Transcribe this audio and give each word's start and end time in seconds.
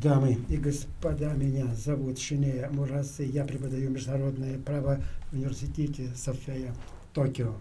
Дамы 0.00 0.38
и 0.48 0.56
господа, 0.56 1.34
меня 1.34 1.66
зовут 1.74 2.18
Шинея 2.18 2.70
Мурасы, 2.70 3.24
я 3.24 3.44
преподаю 3.44 3.90
международное 3.90 4.58
право 4.58 5.02
в 5.30 5.34
университете 5.34 6.08
София, 6.16 6.74
Токио. 7.12 7.52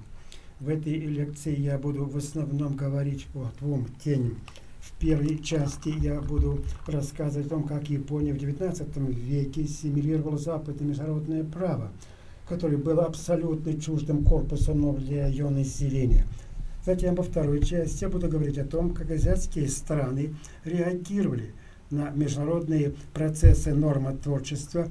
В 0.62 0.70
этой 0.70 0.94
лекции 0.94 1.60
я 1.60 1.78
буду 1.78 2.06
в 2.06 2.16
основном 2.16 2.78
говорить 2.78 3.26
по 3.34 3.52
двум 3.60 3.86
темам. 4.02 4.38
В 4.80 4.94
первой 4.98 5.40
части 5.40 5.90
я 5.90 6.22
буду 6.22 6.64
рассказывать 6.88 7.48
о 7.48 7.50
том, 7.50 7.64
как 7.64 7.90
Япония 7.90 8.34
в 8.34 8.38
XIX 8.38 9.14
веке 9.14 9.66
ассимилировала 9.66 10.38
западное 10.38 10.88
международное 10.88 11.44
право, 11.44 11.92
которое 12.48 12.78
было 12.78 13.06
абсолютно 13.08 13.74
чуждым 13.74 14.24
корпусом, 14.24 14.96
для 14.96 15.28
ее 15.28 15.50
населения. 15.50 16.26
Затем 16.86 17.16
во 17.16 17.24
второй 17.24 17.62
части 17.62 18.06
я 18.06 18.10
буду 18.10 18.30
говорить 18.30 18.58
о 18.58 18.66
том, 18.66 18.94
как 18.94 19.12
азиатские 19.12 19.68
страны 19.68 20.34
реагировали 20.64 21.54
на 21.92 22.12
международные 22.12 22.94
процессы 23.14 23.74
нормотворчества 23.74 24.90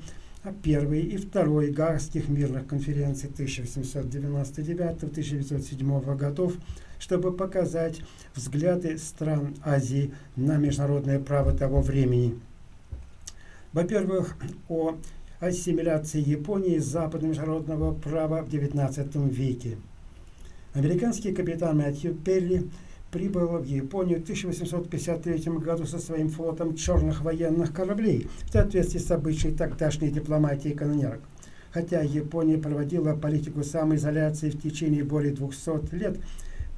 первой 0.62 1.02
и 1.02 1.16
второй 1.16 1.70
Гаагских 1.70 2.29
мирных 2.29 2.66
конференций 2.66 3.30
1899-1907 3.30 6.16
годов, 6.16 6.55
чтобы 6.98 7.33
показать 7.33 8.01
взгляды 8.34 8.98
стран 8.98 9.55
Азии 9.65 10.12
на 10.37 10.56
международное 10.56 11.20
право 11.20 11.52
того 11.52 11.80
времени. 11.83 12.41
Во-первых, 13.73 14.37
о 14.69 14.97
ассимиляции 15.41 16.20
Японии 16.20 16.78
с 16.78 16.87
западного 16.87 17.30
международного 17.30 17.95
права 17.95 18.42
в 18.42 18.48
XIX 18.48 19.28
веке. 19.28 19.77
Американский 20.75 21.33
капитан 21.33 21.78
Мэтью 21.78 22.14
Перри 22.14 22.70
прибыл 23.10 23.59
в 23.59 23.64
Японию 23.64 24.20
в 24.20 24.23
1853 24.23 25.52
году 25.59 25.84
со 25.87 25.98
своим 25.98 26.28
флотом 26.28 26.74
черных 26.74 27.23
военных 27.23 27.73
кораблей 27.73 28.28
в 28.45 28.52
соответствии 28.52 28.98
с 28.98 29.10
обычной 29.10 29.52
тогдашней 29.52 30.10
дипломатией 30.10 30.74
канонерок. 30.74 31.20
Хотя 31.72 32.02
Япония 32.02 32.58
проводила 32.58 33.14
политику 33.14 33.62
самоизоляции 33.62 34.50
в 34.50 34.61
течение 34.61 35.05
более 35.05 35.33
200 35.33 35.94
лет, 35.94 36.19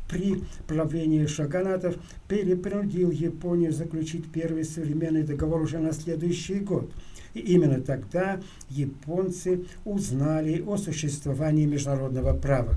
при 0.08 0.42
правлении 0.66 1.24
шаганатов 1.24 1.96
Перри 2.28 2.54
принудил 2.54 3.10
Японию 3.10 3.72
заключить 3.72 4.30
первый 4.30 4.64
современный 4.64 5.22
договор 5.22 5.62
уже 5.62 5.78
на 5.78 5.92
следующий 5.92 6.56
год. 6.56 6.90
И 7.32 7.40
именно 7.40 7.80
тогда 7.80 8.38
японцы 8.68 9.64
узнали 9.86 10.62
о 10.66 10.76
существовании 10.76 11.64
международного 11.64 12.36
права. 12.36 12.76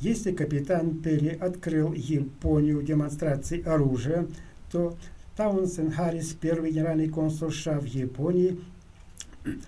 Если 0.00 0.30
капитан 0.30 0.98
Перри 0.98 1.30
открыл 1.30 1.92
Японию 1.92 2.82
демонстрацией 2.82 3.62
оружия, 3.64 4.28
то 4.70 4.96
Таунсен 5.36 5.90
Харрис, 5.90 6.34
первый 6.40 6.70
генеральный 6.70 7.08
консул 7.08 7.50
США 7.50 7.80
в 7.80 7.86
Японии, 7.86 8.60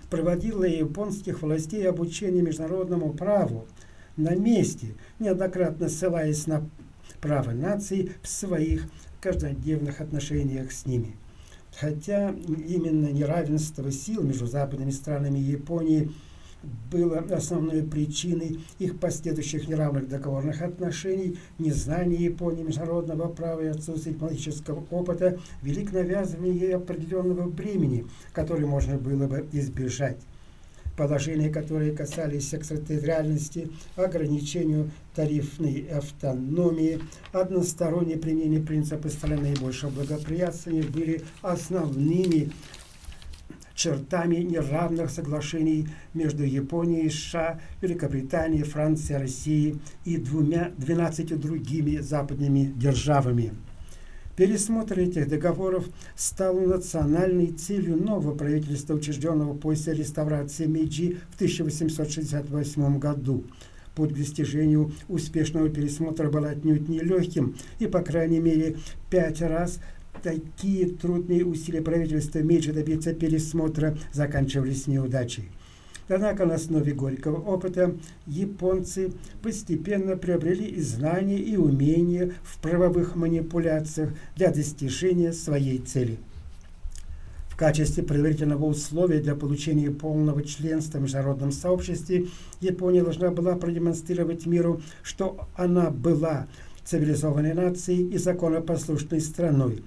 проводил 0.09 0.59
для 0.59 0.79
японских 0.79 1.41
властей 1.41 1.87
обучение 1.87 2.41
международному 2.41 3.13
праву 3.13 3.67
на 4.15 4.35
месте, 4.35 4.95
неоднократно 5.19 5.89
ссылаясь 5.89 6.47
на 6.47 6.69
право 7.19 7.51
наций 7.51 8.13
в 8.21 8.27
своих 8.27 8.87
каждодневных 9.19 9.99
отношениях 9.99 10.71
с 10.71 10.85
ними. 10.85 11.17
Хотя 11.77 12.29
именно 12.29 13.07
неравенство 13.07 13.91
сил 13.91 14.23
между 14.23 14.45
западными 14.45 14.91
странами 14.91 15.39
Японии– 15.39 16.09
было 16.91 17.19
основной 17.19 17.83
причиной 17.83 18.59
их 18.79 18.99
последующих 18.99 19.67
неравных 19.67 20.07
договорных 20.07 20.61
отношений, 20.61 21.37
незнание 21.57 22.25
Японии 22.25 22.63
международного 22.63 23.29
права 23.29 23.61
и 23.61 23.67
отсутствие 23.67 24.13
дипломатического 24.13 24.85
опыта 24.91 25.39
вели 25.61 25.85
к 25.85 25.91
навязыванию 25.91 26.53
ей 26.55 26.75
определенного 26.75 27.49
бремени, 27.49 28.05
которое 28.33 28.65
можно 28.65 28.97
было 28.97 29.27
бы 29.27 29.47
избежать. 29.51 30.17
Положения, 30.97 31.49
которые 31.49 31.93
касались 31.93 32.53
экстерриториальности, 32.53 33.71
ограничению 33.95 34.91
тарифной 35.15 35.87
автономии, 35.87 36.99
одностороннее 37.31 38.17
применение 38.17 38.59
принципа 38.59 39.07
страны 39.09 39.37
наибольшего 39.37 39.89
благоприятствования 39.89 40.83
были 40.83 41.23
основными 41.41 42.51
чертами 43.81 44.35
неравных 44.35 45.09
соглашений 45.09 45.87
между 46.13 46.43
Японией, 46.43 47.09
США, 47.09 47.59
Великобританией, 47.81 48.63
Францией, 48.63 49.19
Россией 49.19 49.79
и 50.05 50.17
двумя, 50.17 50.71
двенадцатью 50.77 51.39
другими 51.39 51.97
западными 51.97 52.71
державами. 52.75 53.53
Пересмотр 54.35 54.99
этих 54.99 55.27
договоров 55.27 55.85
стал 56.15 56.59
национальной 56.59 57.47
целью 57.47 57.97
нового 57.97 58.35
правительства, 58.35 58.93
учрежденного 58.93 59.55
после 59.55 59.93
реставрации 59.93 60.67
Мейджи 60.67 61.17
в 61.31 61.35
1868 61.35 62.99
году. 62.99 63.45
Путь 63.95 64.13
к 64.13 64.17
достижению 64.17 64.91
успешного 65.09 65.69
пересмотра 65.69 66.29
был 66.29 66.45
отнюдь 66.45 66.87
нелегким, 66.87 67.57
и, 67.79 67.87
по 67.87 68.01
крайней 68.01 68.39
мере, 68.39 68.77
пять 69.09 69.41
раз 69.41 69.79
такие 70.21 70.87
трудные 70.87 71.45
усилия 71.45 71.81
правительства 71.81 72.39
Мейджи 72.39 72.73
добиться 72.73 73.13
пересмотра 73.13 73.97
заканчивались 74.13 74.87
неудачей. 74.87 75.49
Однако 76.07 76.45
на 76.45 76.55
основе 76.55 76.93
горького 76.93 77.37
опыта 77.37 77.95
японцы 78.27 79.13
постепенно 79.41 80.17
приобрели 80.17 80.65
и 80.65 80.81
знания, 80.81 81.37
и 81.37 81.55
умения 81.55 82.33
в 82.43 82.59
правовых 82.59 83.15
манипуляциях 83.15 84.09
для 84.35 84.51
достижения 84.51 85.31
своей 85.31 85.77
цели. 85.79 86.17
В 87.49 87.55
качестве 87.55 88.03
предварительного 88.03 88.65
условия 88.65 89.19
для 89.19 89.35
получения 89.35 89.91
полного 89.91 90.43
членства 90.43 90.97
в 90.97 91.03
международном 91.03 91.51
сообществе 91.51 92.27
Япония 92.59 93.03
должна 93.03 93.29
была 93.29 93.55
продемонстрировать 93.55 94.45
миру, 94.45 94.81
что 95.03 95.47
она 95.55 95.91
была 95.91 96.47
цивилизованной 96.83 97.53
нацией 97.53 98.09
и 98.09 98.17
законопослушной 98.17 99.21
страной, 99.21 99.83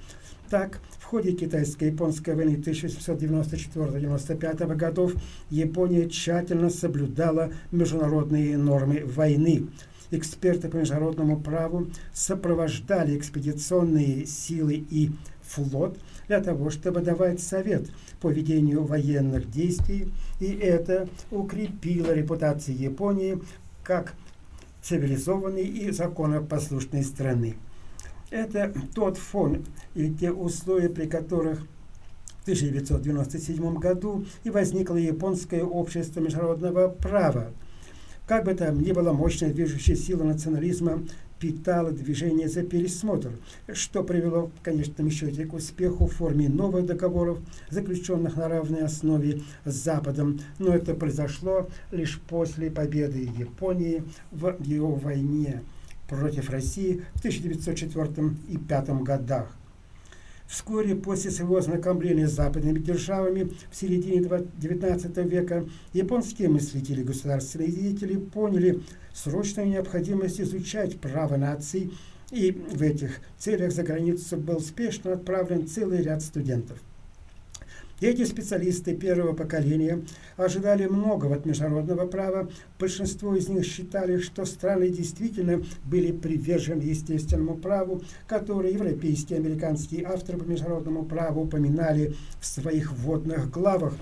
так, 0.51 0.81
в 0.99 1.05
ходе 1.05 1.33
китайско-японской 1.33 2.35
войны 2.35 2.57
1894-95 2.57 4.75
годов 4.75 5.15
Япония 5.51 6.09
тщательно 6.09 6.71
соблюдала 6.71 7.53
международные 7.71 8.57
нормы 8.57 9.05
войны. 9.05 9.69
Эксперты 10.11 10.69
по 10.69 10.77
международному 10.77 11.41
праву 11.41 11.87
сопровождали 12.13 13.17
экспедиционные 13.17 14.27
силы 14.27 14.85
и 14.91 15.13
флот 15.43 15.99
для 16.29 16.41
того, 16.41 16.71
чтобы 16.71 17.01
давать 17.01 17.41
совет 17.41 17.91
по 18.21 18.29
ведению 18.29 18.85
военных 18.85 19.51
действий, 19.51 20.13
и 20.41 20.47
это 20.47 21.09
укрепило 21.31 22.13
репутацию 22.13 22.79
Японии 22.79 23.41
как 23.83 24.15
цивилизованной 24.83 25.65
и 25.65 25.91
законопослушной 25.91 27.03
страны. 27.03 27.57
Это 28.31 28.73
тот 28.95 29.17
фон 29.17 29.65
и 29.95 30.11
те 30.11 30.33
условия, 30.33 30.89
при 30.89 31.07
которых 31.07 31.61
в 31.61 32.43
1997 32.43 33.75
году 33.77 34.27
и 34.45 34.51
возникло 34.51 34.97
японское 34.97 35.63
общество 35.63 36.21
международного 36.21 36.89
права. 36.89 37.53
Как 38.27 38.45
бы 38.45 38.55
там 38.55 38.81
ни 38.81 38.93
было, 38.93 39.13
мощная 39.13 39.53
движущая 39.53 39.97
сила 39.97 40.25
национализма 40.25 41.03
питала 41.39 41.91
движение 41.91 42.49
за 42.49 42.63
пересмотр, 42.63 43.33
что 43.75 44.03
привело 44.03 44.51
в 44.59 44.63
конечном 44.63 45.11
счете 45.11 45.45
к 45.45 45.53
успеху 45.53 46.07
в 46.07 46.13
форме 46.13 46.49
новых 46.49 46.87
договоров, 46.87 47.39
заключенных 47.69 48.37
на 48.37 48.49
равной 48.49 48.83
основе 48.83 49.43
с 49.67 49.75
Западом. 49.75 50.41
Но 50.59 50.75
это 50.75 50.95
произошло 50.95 51.69
лишь 51.91 52.19
после 52.29 52.71
победы 52.71 53.29
Японии 53.39 54.03
в 54.31 54.57
ее 54.61 54.87
войне 54.87 55.63
против 56.09 56.51
России 56.51 57.03
в 57.15 57.19
1904 57.19 58.07
и 58.49 58.57
1905 58.57 58.89
годах. 59.03 59.57
Вскоре 60.47 60.95
после 60.95 61.31
своего 61.31 61.57
ознакомления 61.57 62.29
с 62.29 62.33
западными 62.33 62.79
державами 62.79 63.51
в 63.71 63.77
середине 63.77 64.21
XIX 64.21 65.29
века 65.29 65.65
японские 65.93 66.49
мыслители 66.49 67.01
и 67.01 67.05
государственные 67.05 67.73
деятели 67.73 68.17
поняли 68.17 68.83
срочную 69.15 69.69
необходимость 69.69 70.41
изучать 70.41 71.01
право 71.01 71.37
наций, 71.37 71.93
и 72.31 72.53
в 72.53 72.83
этих 72.83 73.21
целях 73.39 73.73
за 73.73 73.85
границу 73.85 74.37
был 74.37 74.61
спешно 74.61 75.15
отправлен 75.15 75.67
целый 75.67 76.03
ряд 76.03 76.23
студентов. 76.23 76.79
Эти 78.01 78.25
специалисты 78.25 78.95
первого 78.95 79.35
поколения 79.35 80.03
ожидали 80.37 80.87
многого 80.87 81.37
от 81.37 81.47
международного 81.47 82.07
права. 82.07 82.51
Большинство 82.79 83.37
из 83.37 83.49
них 83.49 83.65
считали, 83.65 84.19
что 84.19 84.45
страны 84.45 84.89
действительно 84.89 85.63
были 85.85 86.11
привержены 86.11 86.83
естественному 86.83 87.57
праву, 87.57 88.03
которое 88.27 88.73
европейские 88.73 89.39
и 89.39 89.43
американские 89.43 90.07
авторы 90.07 90.39
по 90.39 90.45
международному 90.45 91.05
праву 91.05 91.43
упоминали 91.43 92.15
в 92.41 92.47
своих 92.47 92.93
вводных 92.93 93.51
главах, 93.51 93.95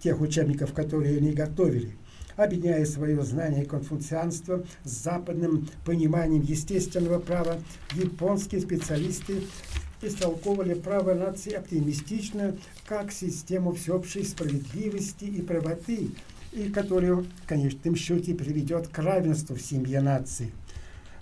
тех 0.00 0.20
учебников, 0.20 0.72
которые 0.72 1.18
они 1.18 1.32
готовили 1.32 1.92
объединяя 2.36 2.84
свое 2.84 3.20
знание 3.24 3.64
конфуцианства 3.64 4.64
с 4.84 4.90
западным 4.90 5.68
пониманием 5.84 6.42
естественного 6.42 7.18
права, 7.18 7.58
японские 7.94 8.60
специалисты 8.60 9.42
истолковывали 10.02 10.74
право 10.74 11.14
нации 11.14 11.52
оптимистично, 11.52 12.56
как 12.86 13.12
систему 13.12 13.72
всеобщей 13.72 14.24
справедливости 14.24 15.24
и 15.24 15.42
правоты, 15.42 16.10
и 16.52 16.68
которую 16.68 17.26
в 17.44 17.48
конечном 17.48 17.96
счете 17.96 18.34
приведет 18.34 18.88
к 18.88 18.98
равенству 18.98 19.56
в 19.56 19.62
семье 19.62 20.00
нации. 20.00 20.52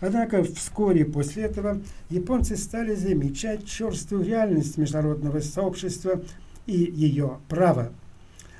Однако 0.00 0.44
вскоре 0.44 1.04
после 1.04 1.44
этого 1.44 1.80
японцы 2.10 2.56
стали 2.56 2.94
замечать 2.94 3.66
черствую 3.66 4.24
реальность 4.24 4.76
международного 4.76 5.40
сообщества 5.40 6.22
и 6.66 6.76
ее 6.76 7.38
права. 7.48 7.92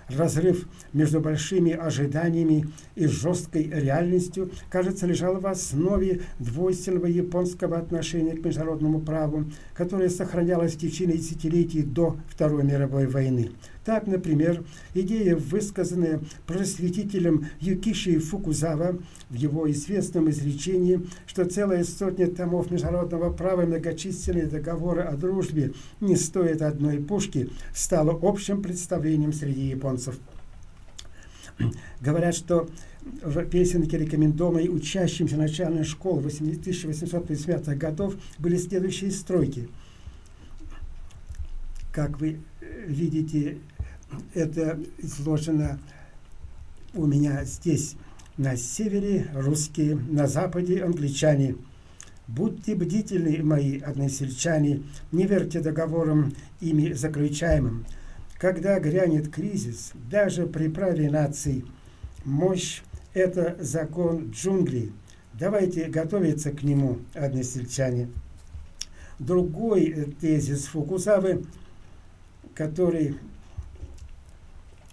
Разрыв 0.09 0.69
между 0.93 1.21
большими 1.21 1.73
ожиданиями 1.73 2.69
и 2.95 3.07
жесткой 3.07 3.65
реальностью, 3.65 4.53
кажется, 4.71 5.05
лежал 5.05 5.41
в 5.41 5.47
основе 5.47 6.21
двойственного 6.39 7.07
японского 7.07 7.77
отношения 7.77 8.35
к 8.35 8.45
международному 8.45 9.01
праву, 9.01 9.47
которое 9.75 10.09
сохранялось 10.09 10.75
в 10.75 10.79
течение 10.79 11.19
десятилетий 11.19 11.83
до 11.83 12.17
Второй 12.29 12.63
мировой 12.63 13.09
войны. 13.09 13.51
Так, 13.85 14.09
например, 14.09 14.65
идея, 14.95 15.37
высказанная 15.37 16.21
просветителем 16.47 17.47
Юкиши 17.61 18.19
Фукузава 18.19 18.99
в 19.31 19.35
его 19.35 19.71
известном 19.71 20.29
изречении, 20.29 21.07
что 21.27 21.45
целая 21.45 21.85
сотня 21.85 22.27
томов 22.27 22.71
международного 22.71 23.33
права 23.33 23.63
и 23.63 23.67
многочисленные 23.67 24.47
договоры 24.47 25.03
о 25.03 25.17
дружбе 25.17 25.73
не 26.01 26.17
стоят 26.17 26.63
одной 26.63 26.99
пушки, 26.99 27.49
стала 27.75 28.19
общим 28.21 28.61
представлением 28.61 29.33
среди 29.33 29.69
японцев. 29.69 29.96
Говорят, 32.01 32.35
что 32.35 32.69
в 33.23 33.45
песенке, 33.47 33.99
рекомендованной 33.99 34.69
учащимся 34.69 35.37
начальной 35.37 35.85
школы 35.85 36.19
1835 36.19 37.79
годов, 37.79 38.17
были 38.39 38.57
следующие 38.57 39.11
стройки. 39.11 39.69
Как 41.93 42.21
вы 42.21 42.41
видите, 42.87 43.59
это 44.35 44.79
изложено 44.99 45.79
у 46.95 47.07
меня 47.07 47.45
здесь. 47.45 47.97
На 48.37 48.57
севере 48.57 49.29
русские, 49.35 49.97
на 49.97 50.27
западе 50.27 50.85
англичане. 50.85 51.57
Будьте 52.29 52.75
бдительны, 52.75 53.43
мои 53.43 53.79
односельчане, 53.79 54.83
не 55.13 55.27
верьте 55.27 55.61
договорам 55.61 56.35
ими 56.61 56.93
заключаемым. 56.93 57.87
Когда 58.39 58.79
грянет 58.79 59.33
кризис, 59.33 59.93
даже 60.11 60.47
при 60.47 60.69
праве 60.69 61.11
наций, 61.11 61.65
мощь– 62.25 62.83
это 63.15 63.57
закон 63.59 64.31
джунглей. 64.31 64.93
Давайте 65.33 65.87
готовиться 65.87 66.51
к 66.51 66.63
нему, 66.63 66.99
односельчане. 67.15 68.09
Другой 69.19 70.15
тезис 70.21 70.67
Фукусавы, 70.67 71.47
который 72.55 73.17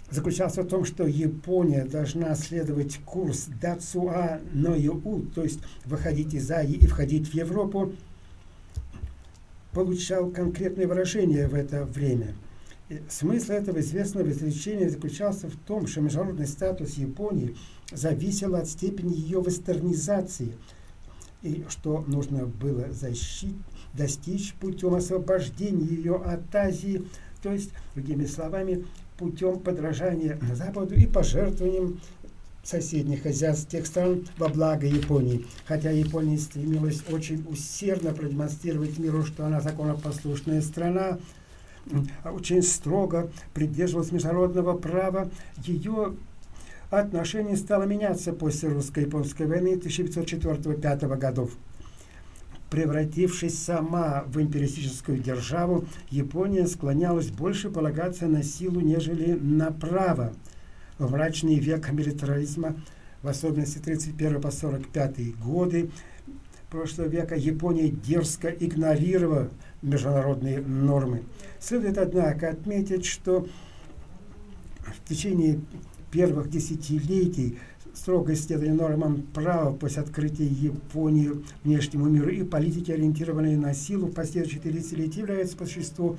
заключался 0.09 0.63
в 0.63 0.67
том, 0.67 0.85
что 0.85 1.05
Япония 1.05 1.83
должна 1.83 2.33
следовать 2.35 2.99
курс 2.99 3.47
Дацуа 3.61 4.39
Ноюу, 4.53 5.25
то 5.35 5.43
есть 5.43 5.59
выходить 5.85 6.33
из 6.33 6.49
Азии 6.49 6.75
и 6.75 6.87
входить 6.87 7.29
в 7.29 7.33
Европу, 7.33 7.93
получал 9.73 10.29
конкретное 10.29 10.87
выражение 10.87 11.47
в 11.47 11.55
это 11.55 11.83
время. 11.83 12.35
Смысл 13.09 13.53
этого 13.53 13.79
известного 13.79 14.29
изречения 14.29 14.89
заключался 14.89 15.47
в 15.47 15.55
том, 15.55 15.87
что 15.87 16.01
международный 16.01 16.47
статус 16.47 16.95
Японии 16.95 17.55
зависел 17.91 18.55
от 18.55 18.67
степени 18.67 19.15
ее 19.15 19.41
вестернизации, 19.41 20.55
и 21.41 21.65
что 21.69 22.03
нужно 22.07 22.45
было 22.45 22.91
защитить, 22.91 23.55
достичь 23.93 24.53
путем 24.55 24.95
освобождения 24.95 25.85
ее 25.85 26.15
от 26.15 26.53
Азии, 26.53 27.07
то 27.41 27.51
есть, 27.51 27.71
другими 27.95 28.25
словами, 28.25 28.85
путем 29.17 29.59
подражания 29.59 30.39
Западу 30.53 30.95
и 30.95 31.05
пожертвованием 31.05 31.99
соседних 32.63 33.25
азиатских 33.25 33.85
стран 33.85 34.25
во 34.37 34.47
благо 34.47 34.87
Японии. 34.87 35.45
Хотя 35.65 35.91
Япония 35.91 36.37
стремилась 36.37 37.03
очень 37.11 37.45
усердно 37.49 38.13
продемонстрировать 38.13 38.97
миру, 38.97 39.23
что 39.23 39.45
она 39.45 39.59
законопослушная 39.59 40.61
страна, 40.61 41.19
очень 42.23 42.61
строго 42.63 43.29
придерживалась 43.53 44.11
международного 44.11 44.77
права, 44.77 45.29
ее 45.57 46.15
отношение 46.89 47.57
стало 47.57 47.83
меняться 47.83 48.33
после 48.33 48.69
русско-японской 48.69 49.47
войны 49.47 49.75
1904-1905 49.75 51.17
годов. 51.17 51.51
Превратившись 52.69 53.61
сама 53.61 54.23
в 54.25 54.41
империалистическую 54.41 55.19
державу, 55.19 55.85
Япония 56.09 56.65
склонялась 56.65 57.27
больше 57.27 57.69
полагаться 57.69 58.25
на 58.25 58.41
силу, 58.41 58.79
нежели 58.79 59.33
на 59.33 59.71
право. 59.71 60.33
В 60.97 61.11
мрачный 61.11 61.59
век 61.59 61.91
милитаризма, 61.91 62.75
в 63.21 63.27
особенности 63.27 63.77
31 63.77 64.41
по 64.41 64.49
45 64.49 65.37
годы 65.37 65.91
прошлого 66.71 67.07
века, 67.07 67.35
Япония 67.35 67.89
дерзко 67.89 68.49
игнорировала 68.49 69.49
международные 69.83 70.59
нормы. 70.59 71.23
Следует, 71.59 71.97
однако, 71.97 72.49
отметить, 72.49 73.05
что 73.05 73.47
в 74.79 75.07
течение 75.07 75.59
первых 76.11 76.49
десятилетий 76.49 77.59
строго 77.93 78.33
исследовали 78.33 78.71
нормам 78.71 79.21
права 79.33 79.73
после 79.73 80.01
открытия 80.01 80.45
Японии 80.45 81.31
внешнему 81.63 82.05
миру 82.05 82.29
и 82.29 82.43
политики, 82.43 82.91
ориентированные 82.91 83.57
на 83.57 83.73
силу, 83.73 84.07
последующие 84.07 84.61
30 84.61 84.93
лет 84.93 85.13
являются 85.13 85.55
по 85.55 85.65
существу 85.65 86.17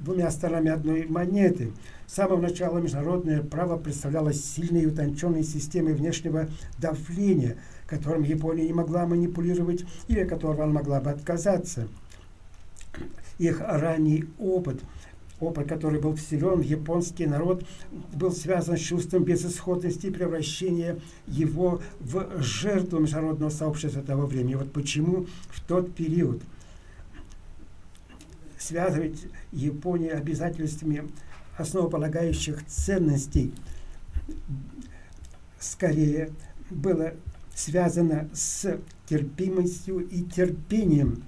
двумя 0.00 0.30
сторонами 0.30 0.70
одной 0.70 1.06
монеты. 1.06 1.72
С 2.06 2.14
самого 2.14 2.40
начала 2.40 2.78
международное 2.78 3.42
право 3.42 3.76
представлялось 3.76 4.42
сильной 4.42 4.82
и 4.82 4.86
утонченной 4.86 5.44
системой 5.44 5.94
внешнего 5.94 6.48
давления, 6.78 7.58
которым 7.86 8.22
Япония 8.22 8.64
не 8.64 8.72
могла 8.72 9.06
манипулировать 9.06 9.84
или 10.08 10.20
от 10.20 10.28
которого 10.28 10.64
она 10.64 10.72
могла 10.72 11.00
бы 11.00 11.10
отказаться. 11.10 11.86
Их 13.38 13.60
ранний 13.60 14.24
опыт– 14.38 14.80
опыт, 15.40 15.68
который 15.68 16.00
был 16.00 16.14
вселен 16.16 16.60
в 16.60 16.62
японский 16.62 17.26
народ, 17.26 17.64
был 18.12 18.32
связан 18.32 18.76
с 18.76 18.80
чувством 18.80 19.24
безысходности 19.24 20.06
и 20.06 20.10
превращения 20.10 20.98
его 21.26 21.80
в 22.00 22.42
жертву 22.42 22.98
международного 22.98 23.50
сообщества 23.50 24.02
того 24.02 24.26
времени. 24.26 24.56
Вот 24.56 24.72
почему 24.72 25.26
в 25.48 25.60
тот 25.66 25.94
период 25.94 26.42
связывать 28.58 29.18
Японию 29.52 30.16
обязательствами 30.16 31.08
основополагающих 31.56 32.66
ценностей 32.66 33.52
скорее 35.58 36.30
было 36.70 37.14
связано 37.54 38.28
с 38.32 38.78
терпимостью 39.08 40.06
и 40.06 40.22
терпением 40.22 41.22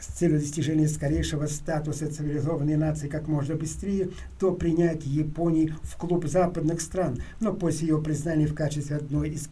с 0.00 0.06
целью 0.06 0.40
достижения 0.40 0.88
скорейшего 0.88 1.46
статуса 1.46 2.10
цивилизованной 2.10 2.76
нации 2.76 3.08
как 3.08 3.28
можно 3.28 3.54
быстрее, 3.54 4.10
то 4.38 4.52
принять 4.52 5.06
Японии 5.06 5.74
в 5.82 5.96
клуб 5.96 6.26
западных 6.26 6.80
стран. 6.80 7.18
Но 7.40 7.52
после 7.52 7.88
ее 7.88 8.00
признания 8.00 8.46
в 8.46 8.54
качестве 8.54 8.96
одной 8.96 9.30
из, 9.30 9.48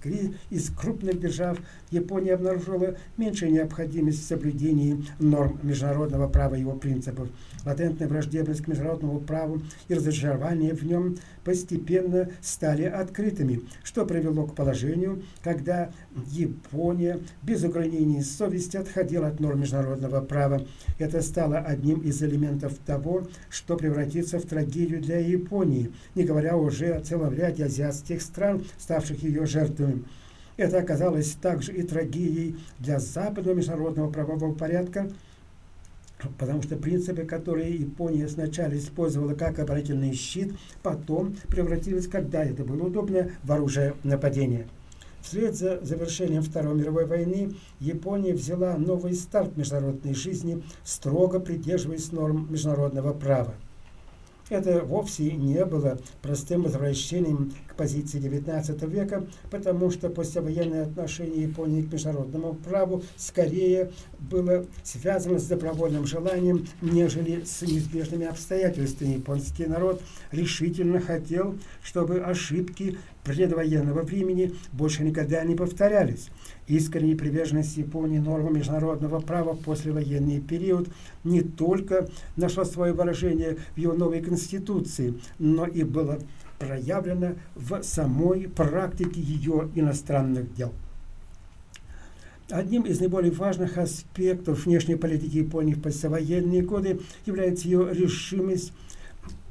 из 0.50 0.70
крупных 0.70 1.20
держав 1.20 1.58
Япония 1.90 2.34
обнаружила 2.34 2.96
меньшую 3.16 3.52
необходимость 3.52 4.22
в 4.22 4.26
соблюдении 4.26 5.04
норм 5.18 5.58
международного 5.62 6.28
права 6.28 6.54
и 6.54 6.60
его 6.60 6.72
принципов. 6.72 7.28
Латентная 7.64 8.08
враждебность 8.08 8.62
к 8.62 8.68
международному 8.68 9.20
праву 9.20 9.62
и 9.88 9.94
разочарование 9.94 10.74
в 10.74 10.84
нем 10.84 11.16
постепенно 11.44 12.30
стали 12.40 12.84
открытыми, 12.84 13.62
что 13.82 14.04
привело 14.04 14.46
к 14.46 14.54
положению, 14.54 15.22
когда 15.42 15.90
Япония 16.30 17.20
без 17.42 17.64
ограничений 17.64 18.22
совести 18.22 18.76
отходила 18.76 19.28
от 19.28 19.40
норм 19.40 19.60
международного 19.60 20.20
права. 20.20 20.64
Это 20.98 21.22
стало 21.22 21.58
одним 21.58 22.00
из 22.00 22.22
элементов 22.22 22.74
того, 22.84 23.26
что 23.48 23.76
превратится 23.76 24.38
в 24.38 24.42
трагедию 24.42 25.00
для 25.00 25.18
Японии, 25.18 25.92
не 26.14 26.24
говоря 26.24 26.56
уже 26.56 26.92
о 26.92 27.00
целом 27.00 27.34
ряде 27.34 27.64
азиатских 27.64 28.22
стран, 28.22 28.64
ставших 28.78 29.22
ее 29.22 29.46
жертвами. 29.46 30.04
Это 30.58 30.80
оказалось 30.80 31.36
также 31.40 31.72
и 31.72 31.84
трагедией 31.84 32.56
для 32.80 32.98
западного 32.98 33.54
международного 33.54 34.10
правового 34.10 34.52
порядка, 34.52 35.08
потому 36.36 36.62
что 36.62 36.74
принципы, 36.74 37.22
которые 37.22 37.76
Япония 37.76 38.26
сначала 38.26 38.76
использовала 38.76 39.34
как 39.34 39.60
оборонительный 39.60 40.12
щит, 40.14 40.52
потом 40.82 41.36
превратились, 41.48 42.08
когда 42.08 42.44
это 42.44 42.64
было 42.64 42.88
удобно, 42.88 43.30
в 43.44 43.52
оружие 43.52 43.94
нападения. 44.02 44.66
Вслед 45.22 45.54
за 45.54 45.78
завершением 45.84 46.42
Второй 46.42 46.74
мировой 46.74 47.06
войны 47.06 47.54
Япония 47.78 48.34
взяла 48.34 48.76
новый 48.76 49.14
старт 49.14 49.56
международной 49.56 50.14
жизни, 50.14 50.64
строго 50.82 51.38
придерживаясь 51.38 52.10
норм 52.10 52.48
международного 52.50 53.12
права. 53.12 53.54
Это 54.48 54.82
вовсе 54.82 55.30
не 55.32 55.64
было 55.64 56.00
простым 56.20 56.62
возвращением 56.62 57.52
позиции 57.78 58.20
XIX 58.20 58.90
века, 58.90 59.26
потому 59.50 59.90
что 59.90 60.10
послевоенное 60.10 60.82
отношение 60.82 61.44
Японии 61.44 61.82
к 61.82 61.92
международному 61.92 62.54
праву 62.54 63.02
скорее 63.16 63.92
было 64.18 64.66
связано 64.82 65.38
с 65.38 65.46
добровольным 65.46 66.04
желанием, 66.04 66.66
нежели 66.82 67.44
с 67.44 67.62
неизбежными 67.62 68.26
обстоятельствами. 68.26 69.14
Японский 69.14 69.66
народ 69.66 70.02
решительно 70.32 71.00
хотел, 71.00 71.56
чтобы 71.82 72.18
ошибки 72.18 72.98
предвоенного 73.22 74.02
времени 74.02 74.54
больше 74.72 75.04
никогда 75.04 75.44
не 75.44 75.54
повторялись. 75.54 76.30
Искренняя 76.66 77.16
приверженность 77.16 77.76
Японии 77.76 78.18
нормам 78.18 78.56
международного 78.56 79.20
права 79.20 79.52
в 79.52 79.60
послевоенный 79.60 80.40
период 80.40 80.88
не 81.24 81.42
только 81.42 82.08
нашла 82.36 82.64
свое 82.64 82.92
выражение 82.92 83.56
в 83.74 83.78
ее 83.78 83.92
новой 83.92 84.20
конституции, 84.20 85.14
но 85.38 85.66
и 85.66 85.84
было 85.84 86.18
проявлено 86.58 87.36
в 87.54 87.82
самой 87.82 88.48
практике 88.48 89.20
ее 89.20 89.70
иностранных 89.74 90.54
дел. 90.54 90.72
Одним 92.50 92.82
из 92.82 92.98
наиболее 93.00 93.30
важных 93.30 93.76
аспектов 93.76 94.64
внешней 94.64 94.96
политики 94.96 95.36
Японии 95.36 95.74
в 95.74 95.82
послевоенные 95.82 96.62
годы 96.62 97.00
является 97.26 97.68
ее 97.68 97.92
решимость 97.92 98.72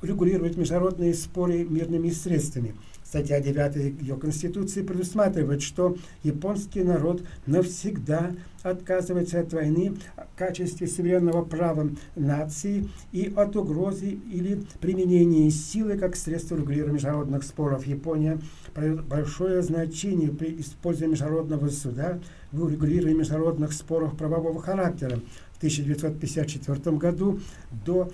регулировать 0.02 0.58
международные 0.58 1.14
споры 1.14 1.64
мирными 1.64 2.10
средствами– 2.10 2.76
Статья 3.08 3.40
9 3.40 4.02
ее 4.02 4.18
Конституции 4.18 4.82
предусматривает, 4.82 5.62
что 5.62 5.96
японский 6.24 6.84
народ 6.84 7.24
навсегда 7.46 8.34
отказывается 8.64 9.40
от 9.40 9.54
войны 9.54 9.94
в 10.18 10.38
качестве 10.38 10.88
суверенного 10.88 11.46
права 11.46 11.90
нации 12.18 12.90
и 13.14 13.32
от 13.34 13.56
угрозы 13.56 14.08
или 14.10 14.62
применения 14.82 15.50
силы 15.52 15.98
как 15.98 16.18
средство 16.18 16.58
регулирования 16.58 16.96
международных 16.96 17.44
споров. 17.44 17.88
Япония 17.88 18.40
придает 18.74 19.06
большое 19.06 19.62
значение 19.62 20.30
при 20.30 20.60
использовании 20.60 21.12
международного 21.12 21.70
суда 21.70 22.20
в 22.52 22.62
урегулировании 22.62 23.20
международных 23.20 23.72
споров 23.72 24.18
правового 24.18 24.62
характера. 24.62 25.22
В 25.54 25.58
1954 25.60 26.98
году 26.98 27.40
до 27.86 28.12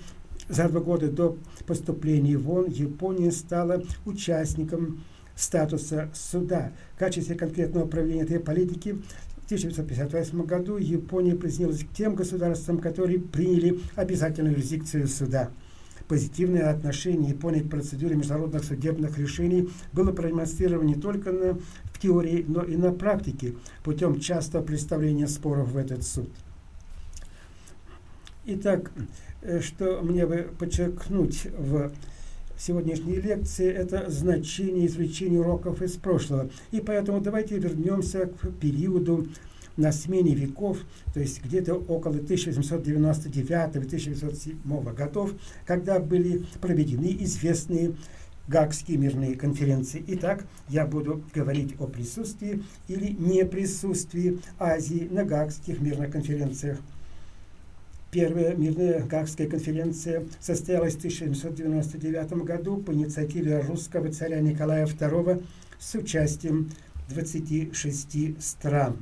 за 0.48 0.68
два 0.68 0.80
года 0.80 1.10
до 1.10 1.38
поступления 1.66 2.36
в 2.36 2.50
ООН 2.50 2.70
Япония 2.70 3.30
стала 3.30 3.82
участником 4.04 5.04
статуса 5.36 6.10
суда. 6.14 6.72
В 6.94 6.98
качестве 6.98 7.34
конкретного 7.34 7.86
проявления 7.86 8.22
этой 8.22 8.40
политики 8.40 8.98
в 9.42 9.46
1958 9.46 10.42
году 10.44 10.76
Япония 10.76 11.34
присоединилась 11.34 11.84
к 11.84 11.92
тем 11.92 12.14
государствам, 12.14 12.78
которые 12.78 13.18
приняли 13.18 13.80
обязательную 13.94 14.54
юрисдикцию 14.54 15.06
суда. 15.08 15.50
Позитивное 16.08 16.70
отношение 16.70 17.30
Японии 17.30 17.60
к 17.60 17.70
процедуре 17.70 18.14
международных 18.14 18.64
судебных 18.64 19.18
решений 19.18 19.70
было 19.92 20.12
продемонстрировано 20.12 20.88
не 20.88 20.96
только 20.96 21.32
на, 21.32 21.54
в 21.54 21.98
теории, 21.98 22.44
но 22.46 22.62
и 22.62 22.76
на 22.76 22.92
практике 22.92 23.54
путем 23.82 24.20
частого 24.20 24.62
представления 24.62 25.26
споров 25.26 25.72
в 25.72 25.76
этот 25.78 26.02
суд. 26.04 26.28
Итак, 28.46 28.92
что 29.60 30.00
мне 30.02 30.26
бы 30.26 30.48
подчеркнуть 30.58 31.46
в 31.56 31.92
сегодняшней 32.58 33.16
лекции, 33.16 33.70
это 33.70 34.10
значение 34.10 34.86
извлечения 34.86 35.40
уроков 35.40 35.82
из 35.82 35.92
прошлого. 35.92 36.48
И 36.70 36.80
поэтому 36.80 37.20
давайте 37.20 37.58
вернемся 37.58 38.26
к 38.26 38.50
периоду 38.60 39.26
на 39.76 39.92
смене 39.92 40.34
веков, 40.34 40.78
то 41.12 41.20
есть 41.20 41.44
где-то 41.44 41.74
около 41.74 42.14
1899-1907 42.14 44.94
годов, 44.94 45.34
когда 45.66 45.98
были 45.98 46.46
проведены 46.60 47.14
известные 47.20 47.94
Гагские 48.46 48.98
мирные 48.98 49.36
конференции. 49.36 50.04
Итак, 50.06 50.44
я 50.68 50.86
буду 50.86 51.24
говорить 51.34 51.74
о 51.78 51.86
присутствии 51.86 52.62
или 52.88 53.16
неприсутствии 53.18 54.38
Азии 54.58 55.08
на 55.10 55.24
Гагских 55.24 55.80
мирных 55.80 56.10
конференциях 56.10 56.78
Первая 58.14 58.54
мирная 58.54 59.00
Гаагская 59.00 59.48
конференция 59.48 60.22
состоялась 60.38 60.94
в 60.94 60.98
1799 60.98 62.44
году 62.44 62.76
по 62.76 62.92
инициативе 62.92 63.58
русского 63.58 64.12
царя 64.12 64.38
Николая 64.38 64.86
II 64.86 65.44
с 65.80 65.96
участием 65.96 66.70
26 67.08 68.40
стран. 68.40 68.98